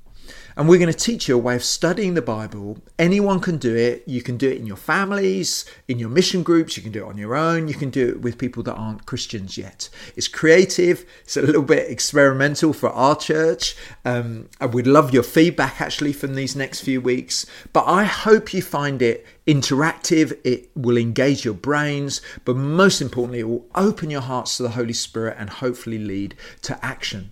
And 0.60 0.68
we're 0.68 0.78
going 0.78 0.92
to 0.92 1.00
teach 1.00 1.30
you 1.30 1.36
a 1.36 1.38
way 1.38 1.56
of 1.56 1.64
studying 1.64 2.16
the 2.16 2.22
Bible. 2.22 2.80
Anyone 3.00 3.40
can 3.40 3.58
do 3.60 3.74
it. 3.78 4.04
You 4.06 4.22
can 4.22 4.36
do 4.36 4.50
it 4.50 4.58
in 4.58 4.66
your 4.66 4.76
families, 4.76 5.64
in 5.88 6.00
your 6.00 6.10
mission 6.10 6.44
groups. 6.44 6.76
You 6.76 6.84
can 6.84 6.92
do 6.92 7.06
it 7.06 7.08
on 7.08 7.18
your 7.18 7.34
own. 7.34 7.70
You 7.70 7.76
can 7.76 7.90
do 7.90 8.10
it 8.10 8.20
with 8.20 8.38
people 8.38 8.62
that 8.64 8.76
aren't 8.76 9.06
Christians 9.06 9.58
yet. 9.58 9.88
It's 10.18 10.28
creative. 10.28 11.06
It's 11.22 11.38
a 11.38 11.42
little 11.42 11.62
bit 11.62 11.90
experimental 11.90 12.74
for 12.74 12.90
our 12.90 13.16
church. 13.16 13.78
Um, 14.04 14.50
and 14.60 14.74
we'd 14.74 14.86
love 14.86 15.14
your 15.14 15.24
feedback 15.24 15.80
actually 15.80 16.12
from 16.12 16.36
these 16.36 16.58
next 16.58 16.82
few 16.82 17.00
weeks. 17.00 17.46
But 17.72 17.86
I 17.86 18.04
hope 18.04 18.54
you 18.54 18.62
find 18.62 19.02
it 19.02 19.26
interactive. 19.48 20.38
It 20.44 20.72
will 20.76 20.98
engage 20.98 21.46
your 21.46 21.54
brains. 21.54 22.22
But 22.44 22.58
most 22.58 23.02
importantly, 23.02 23.40
it 23.40 23.48
will 23.48 23.66
open 23.76 24.10
your 24.10 24.20
hearts 24.20 24.58
to 24.58 24.64
the 24.64 24.72
Holy 24.72 24.92
Spirit 24.92 25.38
and 25.40 25.50
hopefully 25.50 26.00
lead 26.00 26.36
to 26.64 26.86
action. 26.86 27.32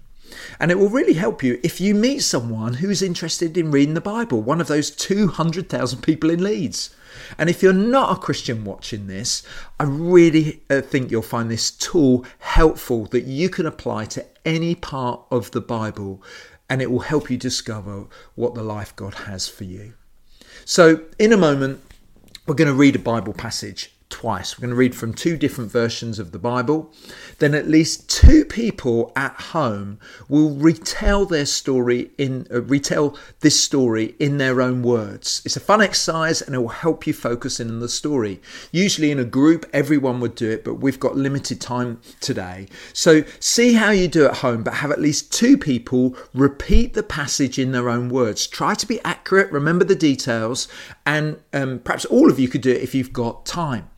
And 0.59 0.71
it 0.71 0.79
will 0.79 0.89
really 0.89 1.13
help 1.13 1.43
you 1.43 1.59
if 1.63 1.79
you 1.79 1.93
meet 1.93 2.19
someone 2.19 2.75
who's 2.75 3.01
interested 3.01 3.57
in 3.57 3.71
reading 3.71 3.93
the 3.93 4.01
Bible, 4.01 4.41
one 4.41 4.61
of 4.61 4.67
those 4.67 4.89
200,000 4.91 6.01
people 6.01 6.29
in 6.29 6.43
Leeds. 6.43 6.89
And 7.37 7.49
if 7.49 7.63
you're 7.63 7.73
not 7.73 8.17
a 8.17 8.19
Christian 8.19 8.63
watching 8.63 9.07
this, 9.07 9.43
I 9.79 9.83
really 9.83 10.61
uh, 10.69 10.81
think 10.81 11.11
you'll 11.11 11.21
find 11.21 11.49
this 11.49 11.71
tool 11.71 12.25
helpful 12.39 13.05
that 13.07 13.25
you 13.25 13.49
can 13.49 13.65
apply 13.65 14.05
to 14.05 14.25
any 14.45 14.75
part 14.75 15.21
of 15.31 15.51
the 15.51 15.61
Bible 15.61 16.21
and 16.69 16.81
it 16.81 16.91
will 16.91 16.99
help 16.99 17.29
you 17.29 17.37
discover 17.37 18.05
what 18.35 18.53
the 18.53 18.63
life 18.63 18.95
God 18.95 19.13
has 19.13 19.47
for 19.47 19.63
you. 19.63 19.93
So, 20.65 21.05
in 21.17 21.31
a 21.31 21.37
moment, 21.37 21.81
we're 22.45 22.55
going 22.55 22.67
to 22.67 22.73
read 22.73 22.95
a 22.95 22.99
Bible 22.99 23.33
passage 23.33 23.91
twice. 24.09 24.57
We're 24.57 24.63
going 24.63 24.75
to 24.75 24.75
read 24.75 24.95
from 24.95 25.13
two 25.13 25.37
different 25.37 25.71
versions 25.71 26.19
of 26.19 26.31
the 26.31 26.39
Bible. 26.39 26.91
Then 27.39 27.53
at 27.53 27.67
least 27.67 28.09
two 28.09 28.45
people 28.45 29.11
at 29.15 29.33
home 29.33 29.99
will 30.29 30.55
retell 30.55 31.25
their 31.25 31.45
story 31.45 32.11
in 32.17 32.47
uh, 32.51 32.61
retell 32.61 33.17
this 33.41 33.61
story 33.61 34.15
in 34.19 34.37
their 34.37 34.61
own 34.61 34.81
words. 34.81 35.41
It's 35.45 35.57
a 35.57 35.61
fun 35.61 35.81
exercise 35.81 36.41
and 36.41 36.55
it 36.55 36.59
will 36.59 36.69
help 36.69 37.05
you 37.05 37.13
focus 37.13 37.59
in 37.59 37.69
on 37.69 37.79
the 37.79 37.89
story. 37.89 38.41
Usually 38.71 39.11
in 39.11 39.19
a 39.19 39.25
group 39.25 39.65
everyone 39.73 40.19
would 40.21 40.35
do 40.35 40.49
it, 40.49 40.63
but 40.63 40.75
we've 40.75 40.99
got 40.99 41.15
limited 41.15 41.59
time 41.61 42.01
today. 42.21 42.67
So 42.93 43.23
see 43.39 43.73
how 43.73 43.91
you 43.91 44.07
do 44.07 44.25
at 44.25 44.37
home, 44.37 44.63
but 44.63 44.75
have 44.75 44.91
at 44.91 45.01
least 45.01 45.33
two 45.33 45.57
people 45.57 46.15
repeat 46.33 46.93
the 46.93 47.03
passage 47.03 47.59
in 47.59 47.71
their 47.71 47.89
own 47.89 48.09
words. 48.09 48.47
Try 48.47 48.73
to 48.75 48.85
be 48.87 49.01
accurate, 49.03 49.51
remember 49.51 49.85
the 49.85 49.95
details, 49.95 50.67
and 51.05 51.39
um, 51.53 51.79
perhaps 51.79 52.05
all 52.05 52.29
of 52.29 52.39
you 52.39 52.47
could 52.47 52.61
do 52.61 52.71
it 52.71 52.81
if 52.81 52.95
you've 52.95 53.13
got 53.13 53.45
time. 53.45 53.89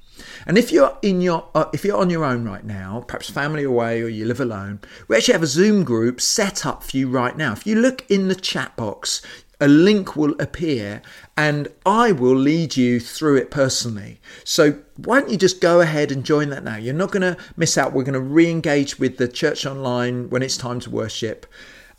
And 0.46 0.58
if 0.58 0.72
you're 0.72 0.98
in 1.02 1.22
your 1.22 1.48
uh, 1.56 1.66
if 1.74 1.84
you're 1.84 1.98
on 1.98 2.10
your 2.10 2.26
own 2.26 2.46
right 2.46 2.64
now, 2.64 3.04
perhaps 3.08 3.30
family 3.30 3.64
away 3.64 4.02
or 4.02 4.08
you 4.08 4.26
live 4.26 4.40
alone, 4.40 4.80
we 5.08 5.16
actually 5.16 5.34
have 5.34 5.44
a 5.44 5.48
Zoom 5.48 5.84
group 5.84 6.22
set 6.22 6.66
up 6.66 6.84
for 6.84 6.98
you 6.98 7.10
right 7.10 7.36
now. 7.36 7.54
If 7.54 7.66
you 7.66 7.76
look 7.76 8.06
in 8.10 8.28
the 8.28 8.36
chat 8.36 8.76
box, 8.76 9.22
a 9.62 9.68
link 9.68 10.16
will 10.16 10.40
appear 10.40 11.02
and 11.36 11.68
I 11.86 12.12
will 12.12 12.36
lead 12.36 12.78
you 12.78 13.00
through 13.00 13.38
it 13.38 13.52
personally. 13.52 14.20
So 14.44 14.80
why 14.96 15.20
don't 15.20 15.30
you 15.30 15.38
just 15.38 15.60
go 15.60 15.82
ahead 15.82 16.12
and 16.12 16.24
join 16.24 16.50
that 16.50 16.64
now? 16.64 16.78
You're 16.78 16.94
not 16.94 17.12
going 17.12 17.22
to 17.22 17.38
miss 17.58 17.78
out. 17.78 17.94
We're 17.94 18.04
going 18.04 18.14
to 18.14 18.20
re 18.22 18.50
engage 18.50 19.00
with 19.00 19.18
the 19.18 19.28
church 19.28 19.66
online 19.66 20.30
when 20.30 20.42
it's 20.42 20.58
time 20.58 20.80
to 20.82 20.90
worship. 20.90 21.46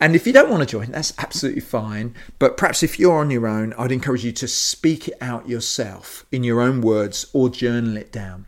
And 0.00 0.16
if 0.16 0.26
you 0.26 0.32
don't 0.32 0.48
want 0.48 0.62
to 0.62 0.66
join, 0.66 0.90
that's 0.92 1.12
absolutely 1.18 1.60
fine. 1.60 2.14
But 2.38 2.56
perhaps 2.56 2.82
if 2.82 2.98
you're 2.98 3.18
on 3.18 3.30
your 3.30 3.46
own, 3.46 3.74
I'd 3.74 3.92
encourage 3.92 4.24
you 4.24 4.32
to 4.32 4.48
speak 4.48 5.08
it 5.08 5.18
out 5.20 5.46
yourself 5.46 6.24
in 6.32 6.42
your 6.42 6.62
own 6.62 6.80
words 6.80 7.26
or 7.34 7.50
journal 7.50 7.98
it 7.98 8.10
down. 8.10 8.46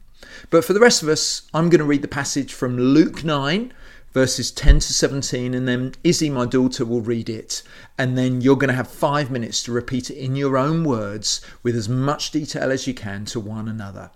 But 0.48 0.64
for 0.64 0.72
the 0.72 0.80
rest 0.80 1.02
of 1.02 1.10
us, 1.10 1.42
I'm 1.52 1.68
going 1.68 1.80
to 1.80 1.84
read 1.84 2.00
the 2.00 2.08
passage 2.08 2.54
from 2.54 2.78
Luke 2.78 3.22
9, 3.22 3.70
verses 4.14 4.50
10 4.50 4.80
to 4.80 4.92
17, 4.94 5.52
and 5.52 5.68
then 5.68 5.94
Izzy, 6.02 6.30
my 6.30 6.46
daughter, 6.46 6.86
will 6.86 7.02
read 7.02 7.28
it. 7.28 7.62
And 7.98 8.16
then 8.16 8.40
you're 8.40 8.56
going 8.56 8.68
to 8.68 8.74
have 8.74 8.88
five 8.88 9.30
minutes 9.30 9.62
to 9.64 9.72
repeat 9.72 10.10
it 10.10 10.16
in 10.16 10.36
your 10.36 10.56
own 10.56 10.84
words 10.84 11.42
with 11.62 11.76
as 11.76 11.88
much 11.88 12.30
detail 12.30 12.72
as 12.72 12.86
you 12.86 12.94
can 12.94 13.26
to 13.26 13.38
one 13.38 13.68
another. 13.68 14.10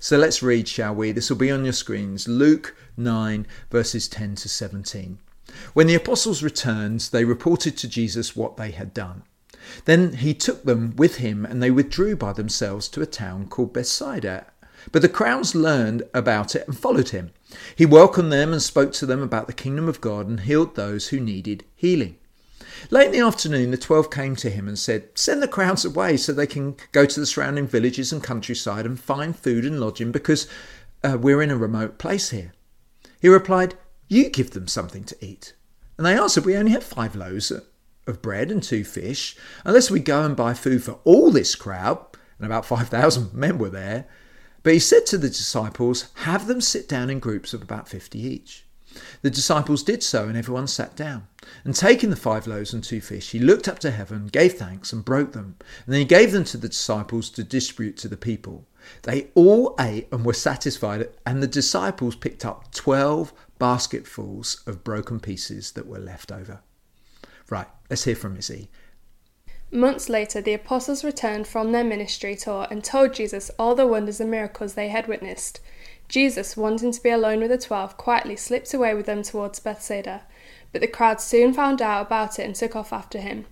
So 0.00 0.18
let's 0.18 0.42
read, 0.42 0.66
shall 0.66 0.94
we? 0.96 1.12
This 1.12 1.30
will 1.30 1.36
be 1.36 1.52
on 1.52 1.62
your 1.62 1.72
screens 1.72 2.26
Luke 2.26 2.76
9, 2.96 3.46
verses 3.70 4.08
10 4.08 4.34
to 4.36 4.48
17. 4.48 5.18
When 5.72 5.86
the 5.86 5.94
apostles 5.94 6.42
returned, 6.42 7.00
they 7.12 7.24
reported 7.24 7.76
to 7.78 7.88
Jesus 7.88 8.36
what 8.36 8.56
they 8.56 8.70
had 8.70 8.94
done. 8.94 9.22
Then 9.84 10.14
he 10.14 10.34
took 10.34 10.64
them 10.64 10.94
with 10.96 11.16
him, 11.16 11.44
and 11.44 11.62
they 11.62 11.70
withdrew 11.70 12.16
by 12.16 12.32
themselves 12.32 12.88
to 12.88 13.02
a 13.02 13.06
town 13.06 13.48
called 13.48 13.72
Bethsaida. 13.72 14.46
But 14.92 15.02
the 15.02 15.08
crowds 15.08 15.54
learned 15.54 16.04
about 16.14 16.54
it 16.54 16.66
and 16.66 16.76
followed 16.76 17.10
him. 17.10 17.32
He 17.76 17.84
welcomed 17.84 18.32
them 18.32 18.52
and 18.52 18.62
spoke 18.62 18.92
to 18.94 19.06
them 19.06 19.22
about 19.22 19.46
the 19.46 19.52
kingdom 19.52 19.88
of 19.88 20.00
God 20.00 20.26
and 20.26 20.40
healed 20.40 20.74
those 20.74 21.08
who 21.08 21.20
needed 21.20 21.64
healing. 21.76 22.16
Late 22.90 23.06
in 23.06 23.12
the 23.12 23.20
afternoon, 23.20 23.70
the 23.72 23.76
twelve 23.76 24.10
came 24.10 24.34
to 24.36 24.48
him 24.48 24.66
and 24.66 24.78
said, 24.78 25.08
Send 25.14 25.42
the 25.42 25.48
crowds 25.48 25.84
away 25.84 26.16
so 26.16 26.32
they 26.32 26.46
can 26.46 26.76
go 26.92 27.04
to 27.04 27.20
the 27.20 27.26
surrounding 27.26 27.66
villages 27.66 28.12
and 28.12 28.22
countryside 28.22 28.86
and 28.86 28.98
find 28.98 29.36
food 29.36 29.64
and 29.64 29.80
lodging 29.80 30.12
because 30.12 30.48
uh, 31.04 31.18
we're 31.20 31.42
in 31.42 31.50
a 31.50 31.56
remote 31.56 31.98
place 31.98 32.30
here. 32.30 32.52
He 33.20 33.28
replied, 33.28 33.74
you 34.10 34.28
give 34.28 34.50
them 34.50 34.66
something 34.66 35.04
to 35.04 35.24
eat. 35.24 35.54
And 35.96 36.04
they 36.04 36.18
answered, 36.18 36.44
We 36.44 36.56
only 36.56 36.72
have 36.72 36.82
five 36.82 37.14
loaves 37.14 37.50
of 37.50 38.22
bread 38.22 38.50
and 38.50 38.62
two 38.62 38.84
fish. 38.84 39.36
Unless 39.64 39.90
we 39.90 40.00
go 40.00 40.24
and 40.24 40.36
buy 40.36 40.52
food 40.52 40.82
for 40.82 40.98
all 41.04 41.30
this 41.30 41.54
crowd, 41.54 42.04
and 42.38 42.44
about 42.44 42.66
5,000 42.66 43.32
men 43.34 43.56
were 43.56 43.70
there. 43.70 44.06
But 44.62 44.72
he 44.72 44.78
said 44.78 45.06
to 45.06 45.18
the 45.18 45.28
disciples, 45.28 46.08
Have 46.16 46.48
them 46.48 46.60
sit 46.60 46.88
down 46.88 47.08
in 47.08 47.20
groups 47.20 47.54
of 47.54 47.62
about 47.62 47.88
50 47.88 48.18
each. 48.18 48.66
The 49.22 49.30
disciples 49.30 49.84
did 49.84 50.02
so, 50.02 50.26
and 50.26 50.36
everyone 50.36 50.66
sat 50.66 50.96
down. 50.96 51.28
And 51.64 51.76
taking 51.76 52.10
the 52.10 52.16
five 52.16 52.48
loaves 52.48 52.74
and 52.74 52.82
two 52.82 53.00
fish, 53.00 53.30
he 53.30 53.38
looked 53.38 53.68
up 53.68 53.78
to 53.80 53.92
heaven, 53.92 54.26
gave 54.26 54.54
thanks, 54.54 54.92
and 54.92 55.04
broke 55.04 55.32
them. 55.32 55.54
And 55.86 55.94
then 55.94 56.00
he 56.00 56.04
gave 56.04 56.32
them 56.32 56.42
to 56.44 56.56
the 56.56 56.68
disciples 56.68 57.30
to 57.30 57.44
distribute 57.44 57.96
to 57.98 58.08
the 58.08 58.16
people. 58.16 58.66
They 59.02 59.28
all 59.34 59.76
ate 59.78 60.08
and 60.10 60.24
were 60.24 60.32
satisfied, 60.32 61.08
and 61.24 61.40
the 61.40 61.46
disciples 61.46 62.16
picked 62.16 62.44
up 62.44 62.72
twelve 62.72 63.32
basketfuls 63.60 64.64
of 64.66 64.82
broken 64.82 65.20
pieces 65.20 65.70
that 65.72 65.86
were 65.86 66.00
left 66.00 66.32
over. 66.32 66.62
Right, 67.48 67.68
let's 67.88 68.04
hear 68.04 68.16
from 68.16 68.36
Izzy. 68.36 68.70
Months 69.70 70.08
later, 70.08 70.40
the 70.40 70.54
apostles 70.54 71.04
returned 71.04 71.46
from 71.46 71.70
their 71.70 71.84
ministry 71.84 72.34
tour 72.34 72.66
and 72.70 72.82
told 72.82 73.14
Jesus 73.14 73.52
all 73.56 73.76
the 73.76 73.86
wonders 73.86 74.18
and 74.18 74.28
miracles 74.28 74.74
they 74.74 74.88
had 74.88 75.06
witnessed. 75.06 75.60
Jesus, 76.08 76.56
wanting 76.56 76.90
to 76.90 77.02
be 77.02 77.10
alone 77.10 77.38
with 77.38 77.50
the 77.50 77.58
twelve, 77.58 77.96
quietly 77.96 78.34
slipped 78.34 78.74
away 78.74 78.94
with 78.94 79.06
them 79.06 79.22
towards 79.22 79.60
Bethsaida, 79.60 80.22
but 80.72 80.80
the 80.80 80.88
crowd 80.88 81.20
soon 81.20 81.52
found 81.52 81.80
out 81.80 82.06
about 82.06 82.40
it 82.40 82.46
and 82.46 82.56
took 82.56 82.74
off 82.74 82.92
after 82.92 83.20
him. 83.20 83.46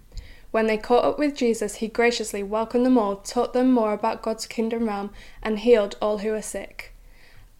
When 0.51 0.67
they 0.67 0.79
caught 0.79 1.05
up 1.05 1.19
with 1.19 1.37
Jesus, 1.37 1.77
he 1.77 1.87
graciously 1.87 2.43
welcomed 2.43 2.87
them 2.87 2.99
all, 2.99 3.17
taught 3.17 3.53
them 3.53 3.71
more 3.71 3.93
about 3.93 4.23
God's 4.23 4.47
kingdom 4.47 4.89
realm, 4.89 5.11
and 5.43 5.59
healed 5.59 5.97
all 6.01 6.19
who 6.19 6.31
were 6.31 6.43
sick. 6.43 6.95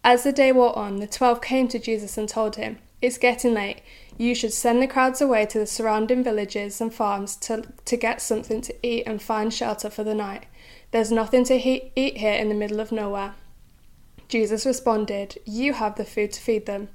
As 0.03 0.23
the 0.23 0.31
day 0.31 0.51
wore 0.51 0.77
on, 0.77 0.97
the 0.97 1.07
twelve 1.07 1.41
came 1.41 1.67
to 1.67 1.79
Jesus 1.79 2.17
and 2.17 2.27
told 2.27 2.55
him, 2.55 2.77
It's 3.01 3.17
getting 3.17 3.53
late. 3.53 3.81
You 4.17 4.33
should 4.33 4.53
send 4.53 4.81
the 4.81 4.87
crowds 4.87 5.21
away 5.21 5.45
to 5.47 5.59
the 5.59 5.65
surrounding 5.65 6.23
villages 6.23 6.79
and 6.79 6.93
farms 6.93 7.35
to, 7.37 7.63
to 7.85 7.97
get 7.97 8.21
something 8.21 8.61
to 8.61 8.75
eat 8.81 9.03
and 9.05 9.21
find 9.21 9.53
shelter 9.53 9.89
for 9.89 10.03
the 10.03 10.15
night. 10.15 10.45
There's 10.91 11.11
nothing 11.11 11.43
to 11.45 11.57
he- 11.57 11.91
eat 11.95 12.17
here 12.17 12.33
in 12.33 12.49
the 12.49 12.55
middle 12.55 12.79
of 12.79 12.91
nowhere. 12.91 13.35
Jesus 14.29 14.65
responded, 14.65 15.37
You 15.45 15.73
have 15.73 15.95
the 15.95 16.05
food 16.05 16.31
to 16.33 16.41
feed 16.41 16.65
them. 16.65 16.89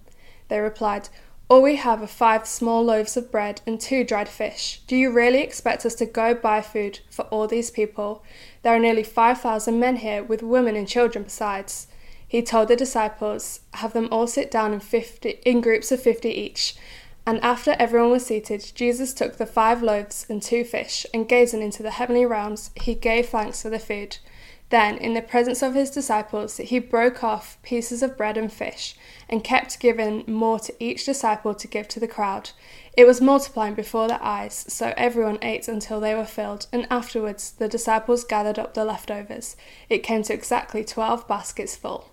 They 0.48 0.60
replied, 0.60 1.08
All 1.48 1.62
we 1.62 1.76
have 1.76 2.02
are 2.02 2.06
five 2.06 2.46
small 2.46 2.82
loaves 2.82 3.16
of 3.16 3.30
bread 3.30 3.60
and 3.66 3.80
two 3.80 4.04
dried 4.04 4.28
fish. 4.28 4.80
Do 4.86 4.96
you 4.96 5.10
really 5.10 5.40
expect 5.40 5.84
us 5.84 5.94
to 5.96 6.06
go 6.06 6.34
buy 6.34 6.62
food 6.62 7.00
for 7.10 7.22
all 7.26 7.46
these 7.46 7.70
people? 7.70 8.24
There 8.62 8.74
are 8.74 8.78
nearly 8.78 9.02
5,000 9.02 9.78
men 9.78 9.96
here, 9.96 10.22
with 10.22 10.42
women 10.42 10.74
and 10.74 10.88
children 10.88 11.24
besides. 11.24 11.86
He 12.34 12.42
told 12.42 12.66
the 12.66 12.74
disciples, 12.74 13.60
Have 13.74 13.92
them 13.92 14.08
all 14.10 14.26
sit 14.26 14.50
down 14.50 14.72
in, 14.72 14.80
50, 14.80 15.38
in 15.46 15.60
groups 15.60 15.92
of 15.92 16.02
50 16.02 16.28
each. 16.28 16.74
And 17.24 17.40
after 17.44 17.76
everyone 17.78 18.10
was 18.10 18.26
seated, 18.26 18.72
Jesus 18.74 19.14
took 19.14 19.36
the 19.36 19.46
five 19.46 19.84
loaves 19.84 20.26
and 20.28 20.42
two 20.42 20.64
fish, 20.64 21.06
and 21.14 21.28
gazing 21.28 21.62
into 21.62 21.84
the 21.84 21.92
heavenly 21.92 22.26
realms, 22.26 22.72
he 22.74 22.96
gave 22.96 23.28
thanks 23.28 23.62
for 23.62 23.70
the 23.70 23.78
food. 23.78 24.18
Then, 24.70 24.98
in 24.98 25.14
the 25.14 25.22
presence 25.22 25.62
of 25.62 25.74
his 25.74 25.92
disciples, 25.92 26.56
he 26.56 26.80
broke 26.80 27.22
off 27.22 27.56
pieces 27.62 28.02
of 28.02 28.16
bread 28.16 28.36
and 28.36 28.52
fish, 28.52 28.96
and 29.28 29.44
kept 29.44 29.78
giving 29.78 30.24
more 30.26 30.58
to 30.58 30.74
each 30.80 31.06
disciple 31.06 31.54
to 31.54 31.68
give 31.68 31.86
to 31.86 32.00
the 32.00 32.08
crowd. 32.08 32.50
It 32.96 33.06
was 33.06 33.20
multiplying 33.20 33.74
before 33.74 34.08
their 34.08 34.20
eyes, 34.20 34.64
so 34.66 34.92
everyone 34.96 35.38
ate 35.40 35.68
until 35.68 36.00
they 36.00 36.16
were 36.16 36.24
filled, 36.24 36.66
and 36.72 36.88
afterwards 36.90 37.52
the 37.52 37.68
disciples 37.68 38.24
gathered 38.24 38.58
up 38.58 38.74
the 38.74 38.84
leftovers. 38.84 39.54
It 39.88 40.02
came 40.02 40.24
to 40.24 40.34
exactly 40.34 40.84
twelve 40.84 41.28
baskets 41.28 41.76
full. 41.76 42.10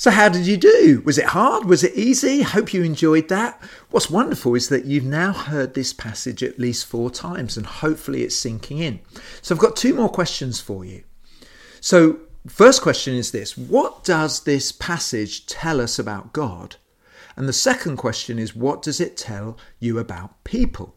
So, 0.00 0.10
how 0.10 0.30
did 0.30 0.46
you 0.46 0.56
do? 0.56 1.02
Was 1.04 1.18
it 1.18 1.26
hard? 1.26 1.66
Was 1.66 1.84
it 1.84 1.94
easy? 1.94 2.40
Hope 2.40 2.72
you 2.72 2.82
enjoyed 2.82 3.28
that. 3.28 3.62
What's 3.90 4.08
wonderful 4.08 4.54
is 4.54 4.70
that 4.70 4.86
you've 4.86 5.04
now 5.04 5.34
heard 5.34 5.74
this 5.74 5.92
passage 5.92 6.42
at 6.42 6.58
least 6.58 6.86
four 6.86 7.10
times, 7.10 7.58
and 7.58 7.66
hopefully 7.66 8.22
it's 8.22 8.34
sinking 8.34 8.78
in. 8.78 9.00
So, 9.42 9.54
I've 9.54 9.60
got 9.60 9.76
two 9.76 9.92
more 9.92 10.08
questions 10.08 10.58
for 10.58 10.86
you. 10.86 11.04
So, 11.82 12.20
first 12.48 12.80
question 12.80 13.14
is 13.14 13.32
this 13.32 13.58
What 13.58 14.02
does 14.02 14.44
this 14.44 14.72
passage 14.72 15.44
tell 15.44 15.82
us 15.82 15.98
about 15.98 16.32
God? 16.32 16.76
And 17.36 17.46
the 17.46 17.52
second 17.52 17.98
question 17.98 18.38
is 18.38 18.56
What 18.56 18.80
does 18.80 19.02
it 19.02 19.18
tell 19.18 19.58
you 19.80 19.98
about 19.98 20.44
people? 20.44 20.94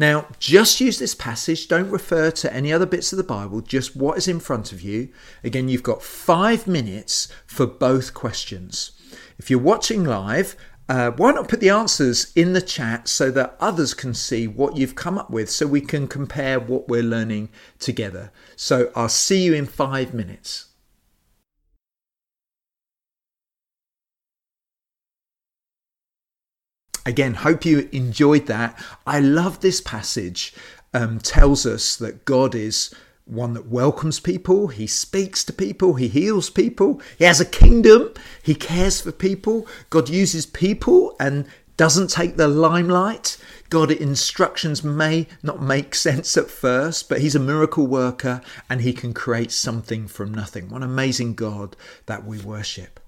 Now, 0.00 0.28
just 0.38 0.80
use 0.80 0.98
this 0.98 1.14
passage. 1.14 1.68
Don't 1.68 1.90
refer 1.90 2.30
to 2.30 2.54
any 2.54 2.72
other 2.72 2.86
bits 2.86 3.12
of 3.12 3.18
the 3.18 3.22
Bible, 3.22 3.60
just 3.60 3.94
what 3.94 4.16
is 4.16 4.28
in 4.28 4.40
front 4.40 4.72
of 4.72 4.80
you. 4.80 5.10
Again, 5.44 5.68
you've 5.68 5.82
got 5.82 6.02
five 6.02 6.66
minutes 6.66 7.28
for 7.46 7.66
both 7.66 8.14
questions. 8.14 8.92
If 9.38 9.50
you're 9.50 9.58
watching 9.58 10.04
live, 10.04 10.56
uh, 10.88 11.10
why 11.10 11.32
not 11.32 11.50
put 11.50 11.60
the 11.60 11.68
answers 11.68 12.32
in 12.34 12.54
the 12.54 12.62
chat 12.62 13.08
so 13.08 13.30
that 13.32 13.58
others 13.60 13.92
can 13.92 14.14
see 14.14 14.46
what 14.46 14.74
you've 14.74 14.94
come 14.94 15.18
up 15.18 15.28
with 15.28 15.50
so 15.50 15.66
we 15.66 15.82
can 15.82 16.08
compare 16.08 16.58
what 16.58 16.88
we're 16.88 17.02
learning 17.02 17.50
together? 17.78 18.32
So 18.56 18.90
I'll 18.96 19.10
see 19.10 19.42
you 19.42 19.52
in 19.52 19.66
five 19.66 20.14
minutes. 20.14 20.69
Again, 27.06 27.34
hope 27.34 27.64
you 27.64 27.88
enjoyed 27.92 28.46
that. 28.46 28.78
I 29.06 29.20
love 29.20 29.60
this 29.60 29.80
passage. 29.80 30.54
Um, 30.92 31.20
tells 31.20 31.66
us 31.66 31.94
that 31.96 32.24
God 32.24 32.52
is 32.52 32.92
one 33.24 33.54
that 33.54 33.68
welcomes 33.68 34.18
people, 34.18 34.68
he 34.68 34.88
speaks 34.88 35.44
to 35.44 35.52
people, 35.52 35.94
he 35.94 36.08
heals 36.08 36.50
people, 36.50 37.00
he 37.16 37.24
has 37.24 37.40
a 37.40 37.44
kingdom, 37.44 38.12
he 38.42 38.56
cares 38.56 39.00
for 39.00 39.12
people. 39.12 39.68
God 39.88 40.08
uses 40.08 40.46
people 40.46 41.14
and 41.20 41.46
doesn't 41.80 42.10
take 42.10 42.36
the 42.36 42.46
limelight. 42.46 43.38
God 43.70 43.90
instructions 43.90 44.84
may 44.84 45.26
not 45.42 45.62
make 45.62 45.94
sense 45.94 46.36
at 46.36 46.50
first, 46.50 47.08
but 47.08 47.22
He's 47.22 47.34
a 47.34 47.40
miracle 47.40 47.86
worker 47.86 48.42
and 48.68 48.82
He 48.82 48.92
can 48.92 49.14
create 49.14 49.50
something 49.50 50.06
from 50.06 50.34
nothing. 50.34 50.68
What 50.68 50.82
an 50.82 50.90
amazing 50.90 51.36
God 51.36 51.76
that 52.04 52.26
we 52.26 52.38
worship. 52.38 52.99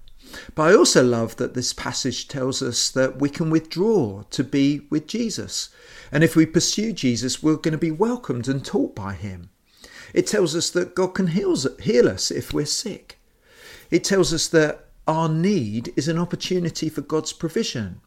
But 0.55 0.63
I 0.63 0.75
also 0.75 1.03
love 1.03 1.35
that 1.37 1.53
this 1.53 1.73
passage 1.73 2.27
tells 2.27 2.61
us 2.61 2.89
that 2.91 3.19
we 3.19 3.29
can 3.29 3.49
withdraw 3.49 4.23
to 4.31 4.43
be 4.43 4.81
with 4.89 5.07
Jesus. 5.07 5.69
And 6.11 6.23
if 6.23 6.35
we 6.35 6.45
pursue 6.45 6.93
Jesus, 6.93 7.41
we're 7.41 7.55
going 7.55 7.73
to 7.73 7.77
be 7.77 7.91
welcomed 7.91 8.47
and 8.47 8.63
taught 8.63 8.95
by 8.95 9.13
Him. 9.13 9.49
It 10.13 10.27
tells 10.27 10.55
us 10.55 10.69
that 10.71 10.95
God 10.95 11.15
can 11.15 11.27
heal, 11.27 11.55
heal 11.81 12.07
us 12.07 12.31
if 12.31 12.53
we're 12.53 12.65
sick. 12.65 13.19
It 13.89 14.03
tells 14.03 14.33
us 14.33 14.47
that 14.49 14.85
our 15.07 15.27
need 15.27 15.93
is 15.95 16.07
an 16.07 16.17
opportunity 16.17 16.89
for 16.89 17.01
God's 17.01 17.33
provision. 17.33 18.01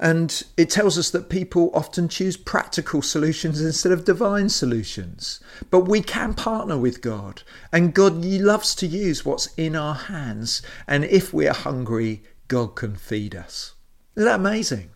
And 0.00 0.44
it 0.56 0.70
tells 0.70 0.96
us 0.96 1.10
that 1.10 1.28
people 1.28 1.70
often 1.74 2.08
choose 2.08 2.36
practical 2.36 3.02
solutions 3.02 3.60
instead 3.60 3.90
of 3.90 4.04
divine 4.04 4.48
solutions. 4.48 5.40
But 5.70 5.88
we 5.88 6.02
can 6.02 6.34
partner 6.34 6.78
with 6.78 7.00
God, 7.00 7.42
and 7.72 7.94
God 7.94 8.24
loves 8.24 8.76
to 8.76 8.86
use 8.86 9.24
what's 9.24 9.52
in 9.54 9.74
our 9.74 9.94
hands. 9.94 10.62
And 10.86 11.04
if 11.04 11.34
we 11.34 11.48
are 11.48 11.54
hungry, 11.54 12.22
God 12.46 12.76
can 12.76 12.94
feed 12.94 13.34
us. 13.34 13.74
Isn't 14.14 14.26
that 14.28 14.40
amazing? 14.40 14.90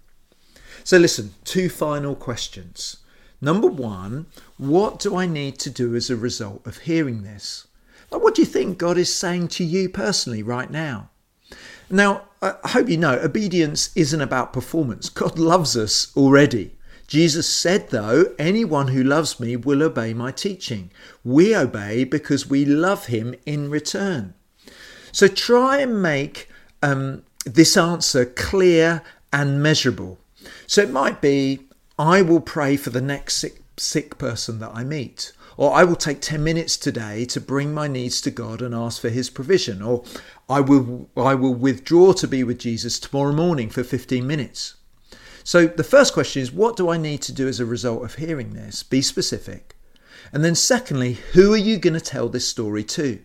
So, 0.84 0.98
listen, 0.98 1.34
two 1.44 1.68
final 1.68 2.14
questions. 2.14 2.98
Number 3.40 3.66
one, 3.66 4.26
what 4.56 5.00
do 5.00 5.16
I 5.16 5.26
need 5.26 5.58
to 5.60 5.70
do 5.70 5.96
as 5.96 6.10
a 6.10 6.16
result 6.16 6.64
of 6.66 6.78
hearing 6.78 7.22
this? 7.22 7.66
what 8.20 8.34
do 8.34 8.42
you 8.42 8.46
think 8.46 8.78
God 8.78 8.98
is 8.98 9.14
saying 9.14 9.48
to 9.48 9.64
you 9.64 9.88
personally 9.88 10.42
right 10.42 10.70
now? 10.70 11.10
Now, 11.90 12.22
I 12.40 12.68
hope 12.68 12.88
you 12.88 12.96
know 12.96 13.18
obedience 13.18 13.90
isn't 13.94 14.20
about 14.20 14.52
performance. 14.52 15.08
God 15.08 15.38
loves 15.38 15.76
us 15.76 16.14
already. 16.16 16.72
Jesus 17.06 17.46
said, 17.46 17.90
though, 17.90 18.32
anyone 18.38 18.88
who 18.88 19.04
loves 19.04 19.38
me 19.38 19.54
will 19.54 19.82
obey 19.82 20.14
my 20.14 20.32
teaching. 20.32 20.90
We 21.22 21.54
obey 21.54 22.04
because 22.04 22.48
we 22.48 22.64
love 22.64 23.06
him 23.06 23.34
in 23.44 23.70
return. 23.70 24.34
So 25.12 25.28
try 25.28 25.78
and 25.78 26.02
make 26.02 26.48
um, 26.82 27.22
this 27.44 27.76
answer 27.76 28.24
clear 28.24 29.02
and 29.32 29.62
measurable. 29.62 30.18
So 30.66 30.82
it 30.82 30.90
might 30.90 31.20
be, 31.20 31.60
I 31.98 32.22
will 32.22 32.40
pray 32.40 32.76
for 32.76 32.90
the 32.90 33.02
next 33.02 33.36
sick, 33.36 33.60
sick 33.76 34.16
person 34.16 34.58
that 34.60 34.72
I 34.74 34.82
meet. 34.82 35.32
Or 35.62 35.72
I 35.72 35.84
will 35.84 35.94
take 35.94 36.20
10 36.20 36.42
minutes 36.42 36.76
today 36.76 37.24
to 37.26 37.40
bring 37.40 37.72
my 37.72 37.86
needs 37.86 38.20
to 38.22 38.32
God 38.32 38.60
and 38.60 38.74
ask 38.74 39.00
for 39.00 39.10
his 39.10 39.30
provision. 39.30 39.80
Or 39.80 40.02
I 40.48 40.58
will, 40.58 41.08
I 41.16 41.36
will 41.36 41.54
withdraw 41.54 42.14
to 42.14 42.26
be 42.26 42.42
with 42.42 42.58
Jesus 42.58 42.98
tomorrow 42.98 43.32
morning 43.32 43.70
for 43.70 43.84
15 43.84 44.26
minutes. 44.26 44.74
So 45.44 45.68
the 45.68 45.84
first 45.84 46.14
question 46.14 46.42
is 46.42 46.50
what 46.50 46.76
do 46.76 46.90
I 46.90 46.96
need 46.96 47.22
to 47.22 47.32
do 47.32 47.46
as 47.46 47.60
a 47.60 47.64
result 47.64 48.02
of 48.02 48.16
hearing 48.16 48.54
this? 48.54 48.82
Be 48.82 49.00
specific. 49.02 49.76
And 50.32 50.44
then, 50.44 50.56
secondly, 50.56 51.18
who 51.34 51.54
are 51.54 51.56
you 51.56 51.78
going 51.78 51.94
to 51.94 52.00
tell 52.00 52.28
this 52.28 52.48
story 52.48 52.82
to? 52.82 53.20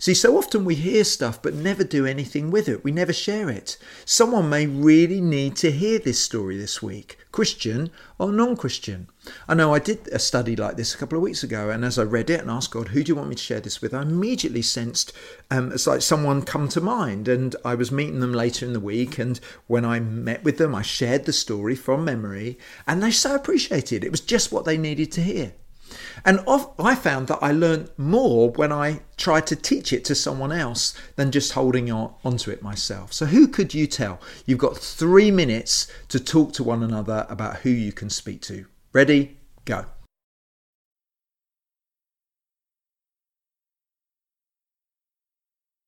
See, 0.00 0.14
so 0.14 0.38
often 0.38 0.64
we 0.64 0.76
hear 0.76 1.04
stuff 1.04 1.42
but 1.42 1.52
never 1.52 1.84
do 1.84 2.06
anything 2.06 2.50
with 2.50 2.70
it. 2.70 2.82
We 2.82 2.90
never 2.90 3.12
share 3.12 3.50
it. 3.50 3.76
Someone 4.06 4.48
may 4.48 4.66
really 4.66 5.20
need 5.20 5.56
to 5.56 5.70
hear 5.70 5.98
this 5.98 6.18
story 6.18 6.56
this 6.56 6.80
week, 6.80 7.18
Christian 7.32 7.90
or 8.18 8.32
non 8.32 8.56
Christian. 8.56 9.08
I 9.46 9.52
know 9.52 9.74
I 9.74 9.78
did 9.78 10.08
a 10.08 10.18
study 10.18 10.56
like 10.56 10.78
this 10.78 10.94
a 10.94 10.96
couple 10.96 11.18
of 11.18 11.22
weeks 11.22 11.42
ago, 11.42 11.68
and 11.68 11.84
as 11.84 11.98
I 11.98 12.04
read 12.04 12.30
it 12.30 12.40
and 12.40 12.50
asked 12.50 12.70
God, 12.70 12.88
who 12.88 13.04
do 13.04 13.10
you 13.10 13.16
want 13.16 13.28
me 13.28 13.34
to 13.34 13.42
share 13.42 13.60
this 13.60 13.82
with? 13.82 13.92
I 13.92 14.00
immediately 14.00 14.62
sensed 14.62 15.12
um, 15.50 15.70
it's 15.70 15.86
like 15.86 16.00
someone 16.00 16.40
come 16.40 16.68
to 16.68 16.80
mind, 16.80 17.28
and 17.28 17.54
I 17.62 17.74
was 17.74 17.92
meeting 17.92 18.20
them 18.20 18.32
later 18.32 18.64
in 18.64 18.72
the 18.72 18.80
week. 18.80 19.18
And 19.18 19.38
when 19.66 19.84
I 19.84 20.00
met 20.00 20.42
with 20.44 20.56
them, 20.56 20.74
I 20.74 20.80
shared 20.80 21.26
the 21.26 21.34
story 21.34 21.76
from 21.76 22.06
memory, 22.06 22.58
and 22.86 23.02
they 23.02 23.10
so 23.10 23.34
appreciated 23.34 24.02
it. 24.02 24.06
It 24.06 24.10
was 24.10 24.22
just 24.22 24.50
what 24.50 24.64
they 24.64 24.78
needed 24.78 25.12
to 25.12 25.22
hear. 25.22 25.52
And 26.24 26.40
I 26.78 26.94
found 26.94 27.28
that 27.28 27.38
I 27.40 27.52
learned 27.52 27.90
more 27.96 28.50
when 28.50 28.72
I 28.72 29.00
tried 29.16 29.46
to 29.48 29.56
teach 29.56 29.92
it 29.92 30.04
to 30.06 30.14
someone 30.14 30.52
else 30.52 30.94
than 31.16 31.30
just 31.30 31.52
holding 31.52 31.90
on 31.90 32.14
onto 32.24 32.50
it 32.50 32.62
myself. 32.62 33.12
So, 33.12 33.26
who 33.26 33.48
could 33.48 33.74
you 33.74 33.86
tell? 33.86 34.20
You've 34.46 34.58
got 34.58 34.76
three 34.76 35.30
minutes 35.30 35.86
to 36.08 36.20
talk 36.20 36.52
to 36.54 36.64
one 36.64 36.82
another 36.82 37.26
about 37.28 37.58
who 37.58 37.70
you 37.70 37.92
can 37.92 38.10
speak 38.10 38.42
to. 38.42 38.66
Ready? 38.92 39.36
Go. 39.64 39.84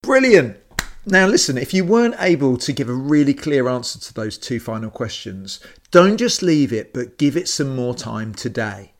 Brilliant. 0.03 0.59
Now, 1.05 1.27
listen, 1.27 1.59
if 1.59 1.75
you 1.75 1.85
weren't 1.85 2.15
able 2.21 2.57
to 2.59 2.73
give 2.73 2.89
a 2.89 2.95
really 2.95 3.35
clear 3.35 3.69
answer 3.69 3.99
to 3.99 4.15
those 4.15 4.39
two 4.39 4.61
final 4.61 4.89
questions, 4.91 5.59
don't 5.91 6.17
just 6.17 6.43
leave 6.43 6.73
it, 6.73 6.93
but 6.93 7.19
give 7.19 7.37
it 7.37 7.49
some 7.49 7.75
more 7.75 7.95
time 7.95 8.35
today. 8.35 8.92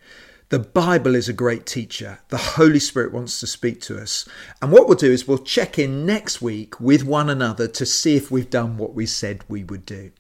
The 0.53 0.59
Bible 0.59 1.15
is 1.15 1.31
a 1.31 1.33
great 1.33 1.65
teacher. 1.65 2.19
The 2.29 2.37
Holy 2.37 2.79
Spirit 2.79 3.11
wants 3.11 3.41
to 3.41 3.47
speak 3.47 3.81
to 3.83 3.99
us. 3.99 4.29
And 4.61 4.71
what 4.71 4.87
we'll 4.87 4.99
do 4.99 5.11
is 5.11 5.27
we'll 5.27 5.39
check 5.39 5.79
in 5.79 6.05
next 6.05 6.43
week 6.43 6.79
with 6.79 7.05
one 7.05 7.31
another 7.31 7.67
to 7.69 7.87
see 7.87 8.17
if 8.17 8.31
we've 8.31 8.51
done 8.51 8.77
what 8.77 8.93
we 8.93 9.07
said 9.07 9.45
we 9.49 9.65
would 9.65 9.87
do. 9.87 10.13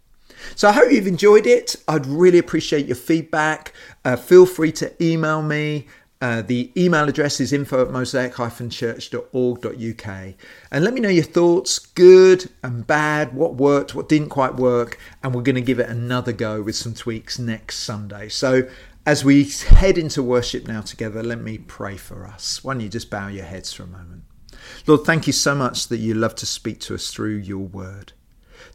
So 0.56 0.70
I 0.70 0.72
hope 0.72 0.90
you've 0.90 1.06
enjoyed 1.06 1.46
it. 1.46 1.76
I'd 1.86 2.06
really 2.06 2.38
appreciate 2.38 2.86
your 2.86 2.96
feedback. 2.96 3.74
Uh, 4.06 4.16
feel 4.16 4.46
free 4.46 4.72
to 4.72 5.04
email 5.04 5.42
me. 5.42 5.86
Uh, 6.22 6.40
the 6.40 6.72
email 6.76 7.08
address 7.08 7.40
is 7.40 7.52
info 7.52 7.82
at 7.82 7.88
mosaic-church.org.uk. 7.88 10.34
And 10.70 10.84
let 10.84 10.94
me 10.94 11.00
know 11.00 11.08
your 11.08 11.24
thoughts, 11.24 11.80
good 11.80 12.48
and 12.62 12.86
bad, 12.86 13.34
what 13.34 13.56
worked, 13.56 13.96
what 13.96 14.08
didn't 14.08 14.28
quite 14.28 14.54
work. 14.54 15.00
And 15.22 15.34
we're 15.34 15.42
going 15.42 15.56
to 15.56 15.60
give 15.60 15.80
it 15.80 15.90
another 15.90 16.32
go 16.32 16.62
with 16.62 16.76
some 16.76 16.94
tweaks 16.94 17.40
next 17.40 17.80
Sunday. 17.80 18.28
So 18.28 18.68
as 19.04 19.24
we 19.24 19.44
head 19.44 19.98
into 19.98 20.22
worship 20.22 20.68
now 20.68 20.80
together, 20.80 21.22
let 21.22 21.40
me 21.40 21.58
pray 21.58 21.96
for 21.96 22.26
us. 22.26 22.62
Why 22.62 22.74
don't 22.74 22.82
you 22.82 22.88
just 22.88 23.10
bow 23.10 23.28
your 23.28 23.44
heads 23.44 23.72
for 23.72 23.82
a 23.82 23.88
moment? 23.88 24.22
Lord, 24.86 25.04
thank 25.04 25.26
you 25.26 25.32
so 25.32 25.54
much 25.54 25.88
that 25.88 25.98
you 25.98 26.14
love 26.14 26.36
to 26.36 26.46
speak 26.46 26.78
to 26.80 26.94
us 26.94 27.12
through 27.12 27.36
your 27.36 27.58
word. 27.58 28.12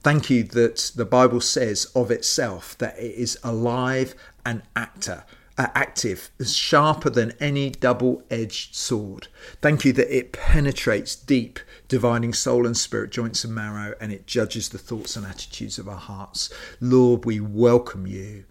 Thank 0.02 0.30
you 0.30 0.44
that 0.44 0.92
the 0.96 1.06
Bible 1.06 1.40
says 1.40 1.86
of 1.96 2.12
itself 2.12 2.78
that 2.78 3.00
it 3.00 3.16
is 3.16 3.38
alive 3.42 4.16
and 4.46 4.64
actor, 4.76 5.24
uh, 5.58 5.68
active, 5.74 6.30
sharper 6.46 7.10
than 7.10 7.32
any 7.40 7.70
double 7.70 8.22
edged 8.30 8.76
sword. 8.76 9.30
Thank 9.62 9.86
you 9.86 9.94
that 9.94 10.16
it 10.16 10.34
penetrates 10.34 11.16
deep, 11.16 11.60
dividing 11.88 12.34
soul 12.34 12.66
and 12.66 12.76
spirit, 12.76 13.12
joints 13.12 13.46
and 13.46 13.56
marrow, 13.56 13.96
and 14.02 14.12
it 14.12 14.28
judges 14.28 14.70
the 14.70 14.78
thoughts 14.78 15.16
and 15.16 15.26
attitudes 15.26 15.80
of 15.80 15.88
our 15.88 15.96
hearts. 15.96 16.54
Lord, 16.82 17.24
we 17.24 17.40
welcome 17.40 18.06
you 18.06 18.44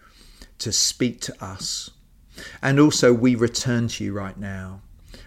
to 0.59 0.73
speak 0.73 1.21
to 1.23 1.45
us. 1.45 1.90
And 2.62 2.79
also, 2.79 3.12
we 3.12 3.35
return 3.35 3.88
to 3.88 4.05
you 4.05 4.12
right 4.12 4.38
now. 4.38 4.83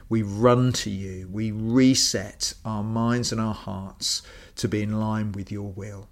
We 0.09 0.21
run 0.21 0.73
to 0.73 0.89
you. 0.89 1.27
We 1.31 1.51
reset 1.51 2.53
our 2.65 2.83
minds 2.83 3.31
and 3.31 3.39
our 3.39 3.53
hearts 3.53 4.21
to 4.55 4.67
be 4.67 4.81
in 4.81 4.99
line 4.99 5.31
with 5.31 5.51
your 5.51 5.71
will. 5.71 6.07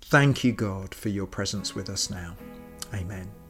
Thank 0.00 0.44
you, 0.44 0.52
God, 0.52 0.94
for 0.94 1.08
your 1.08 1.26
presence 1.26 1.74
with 1.74 1.88
us 1.88 2.10
now. 2.10 2.36
Amen. 2.94 3.45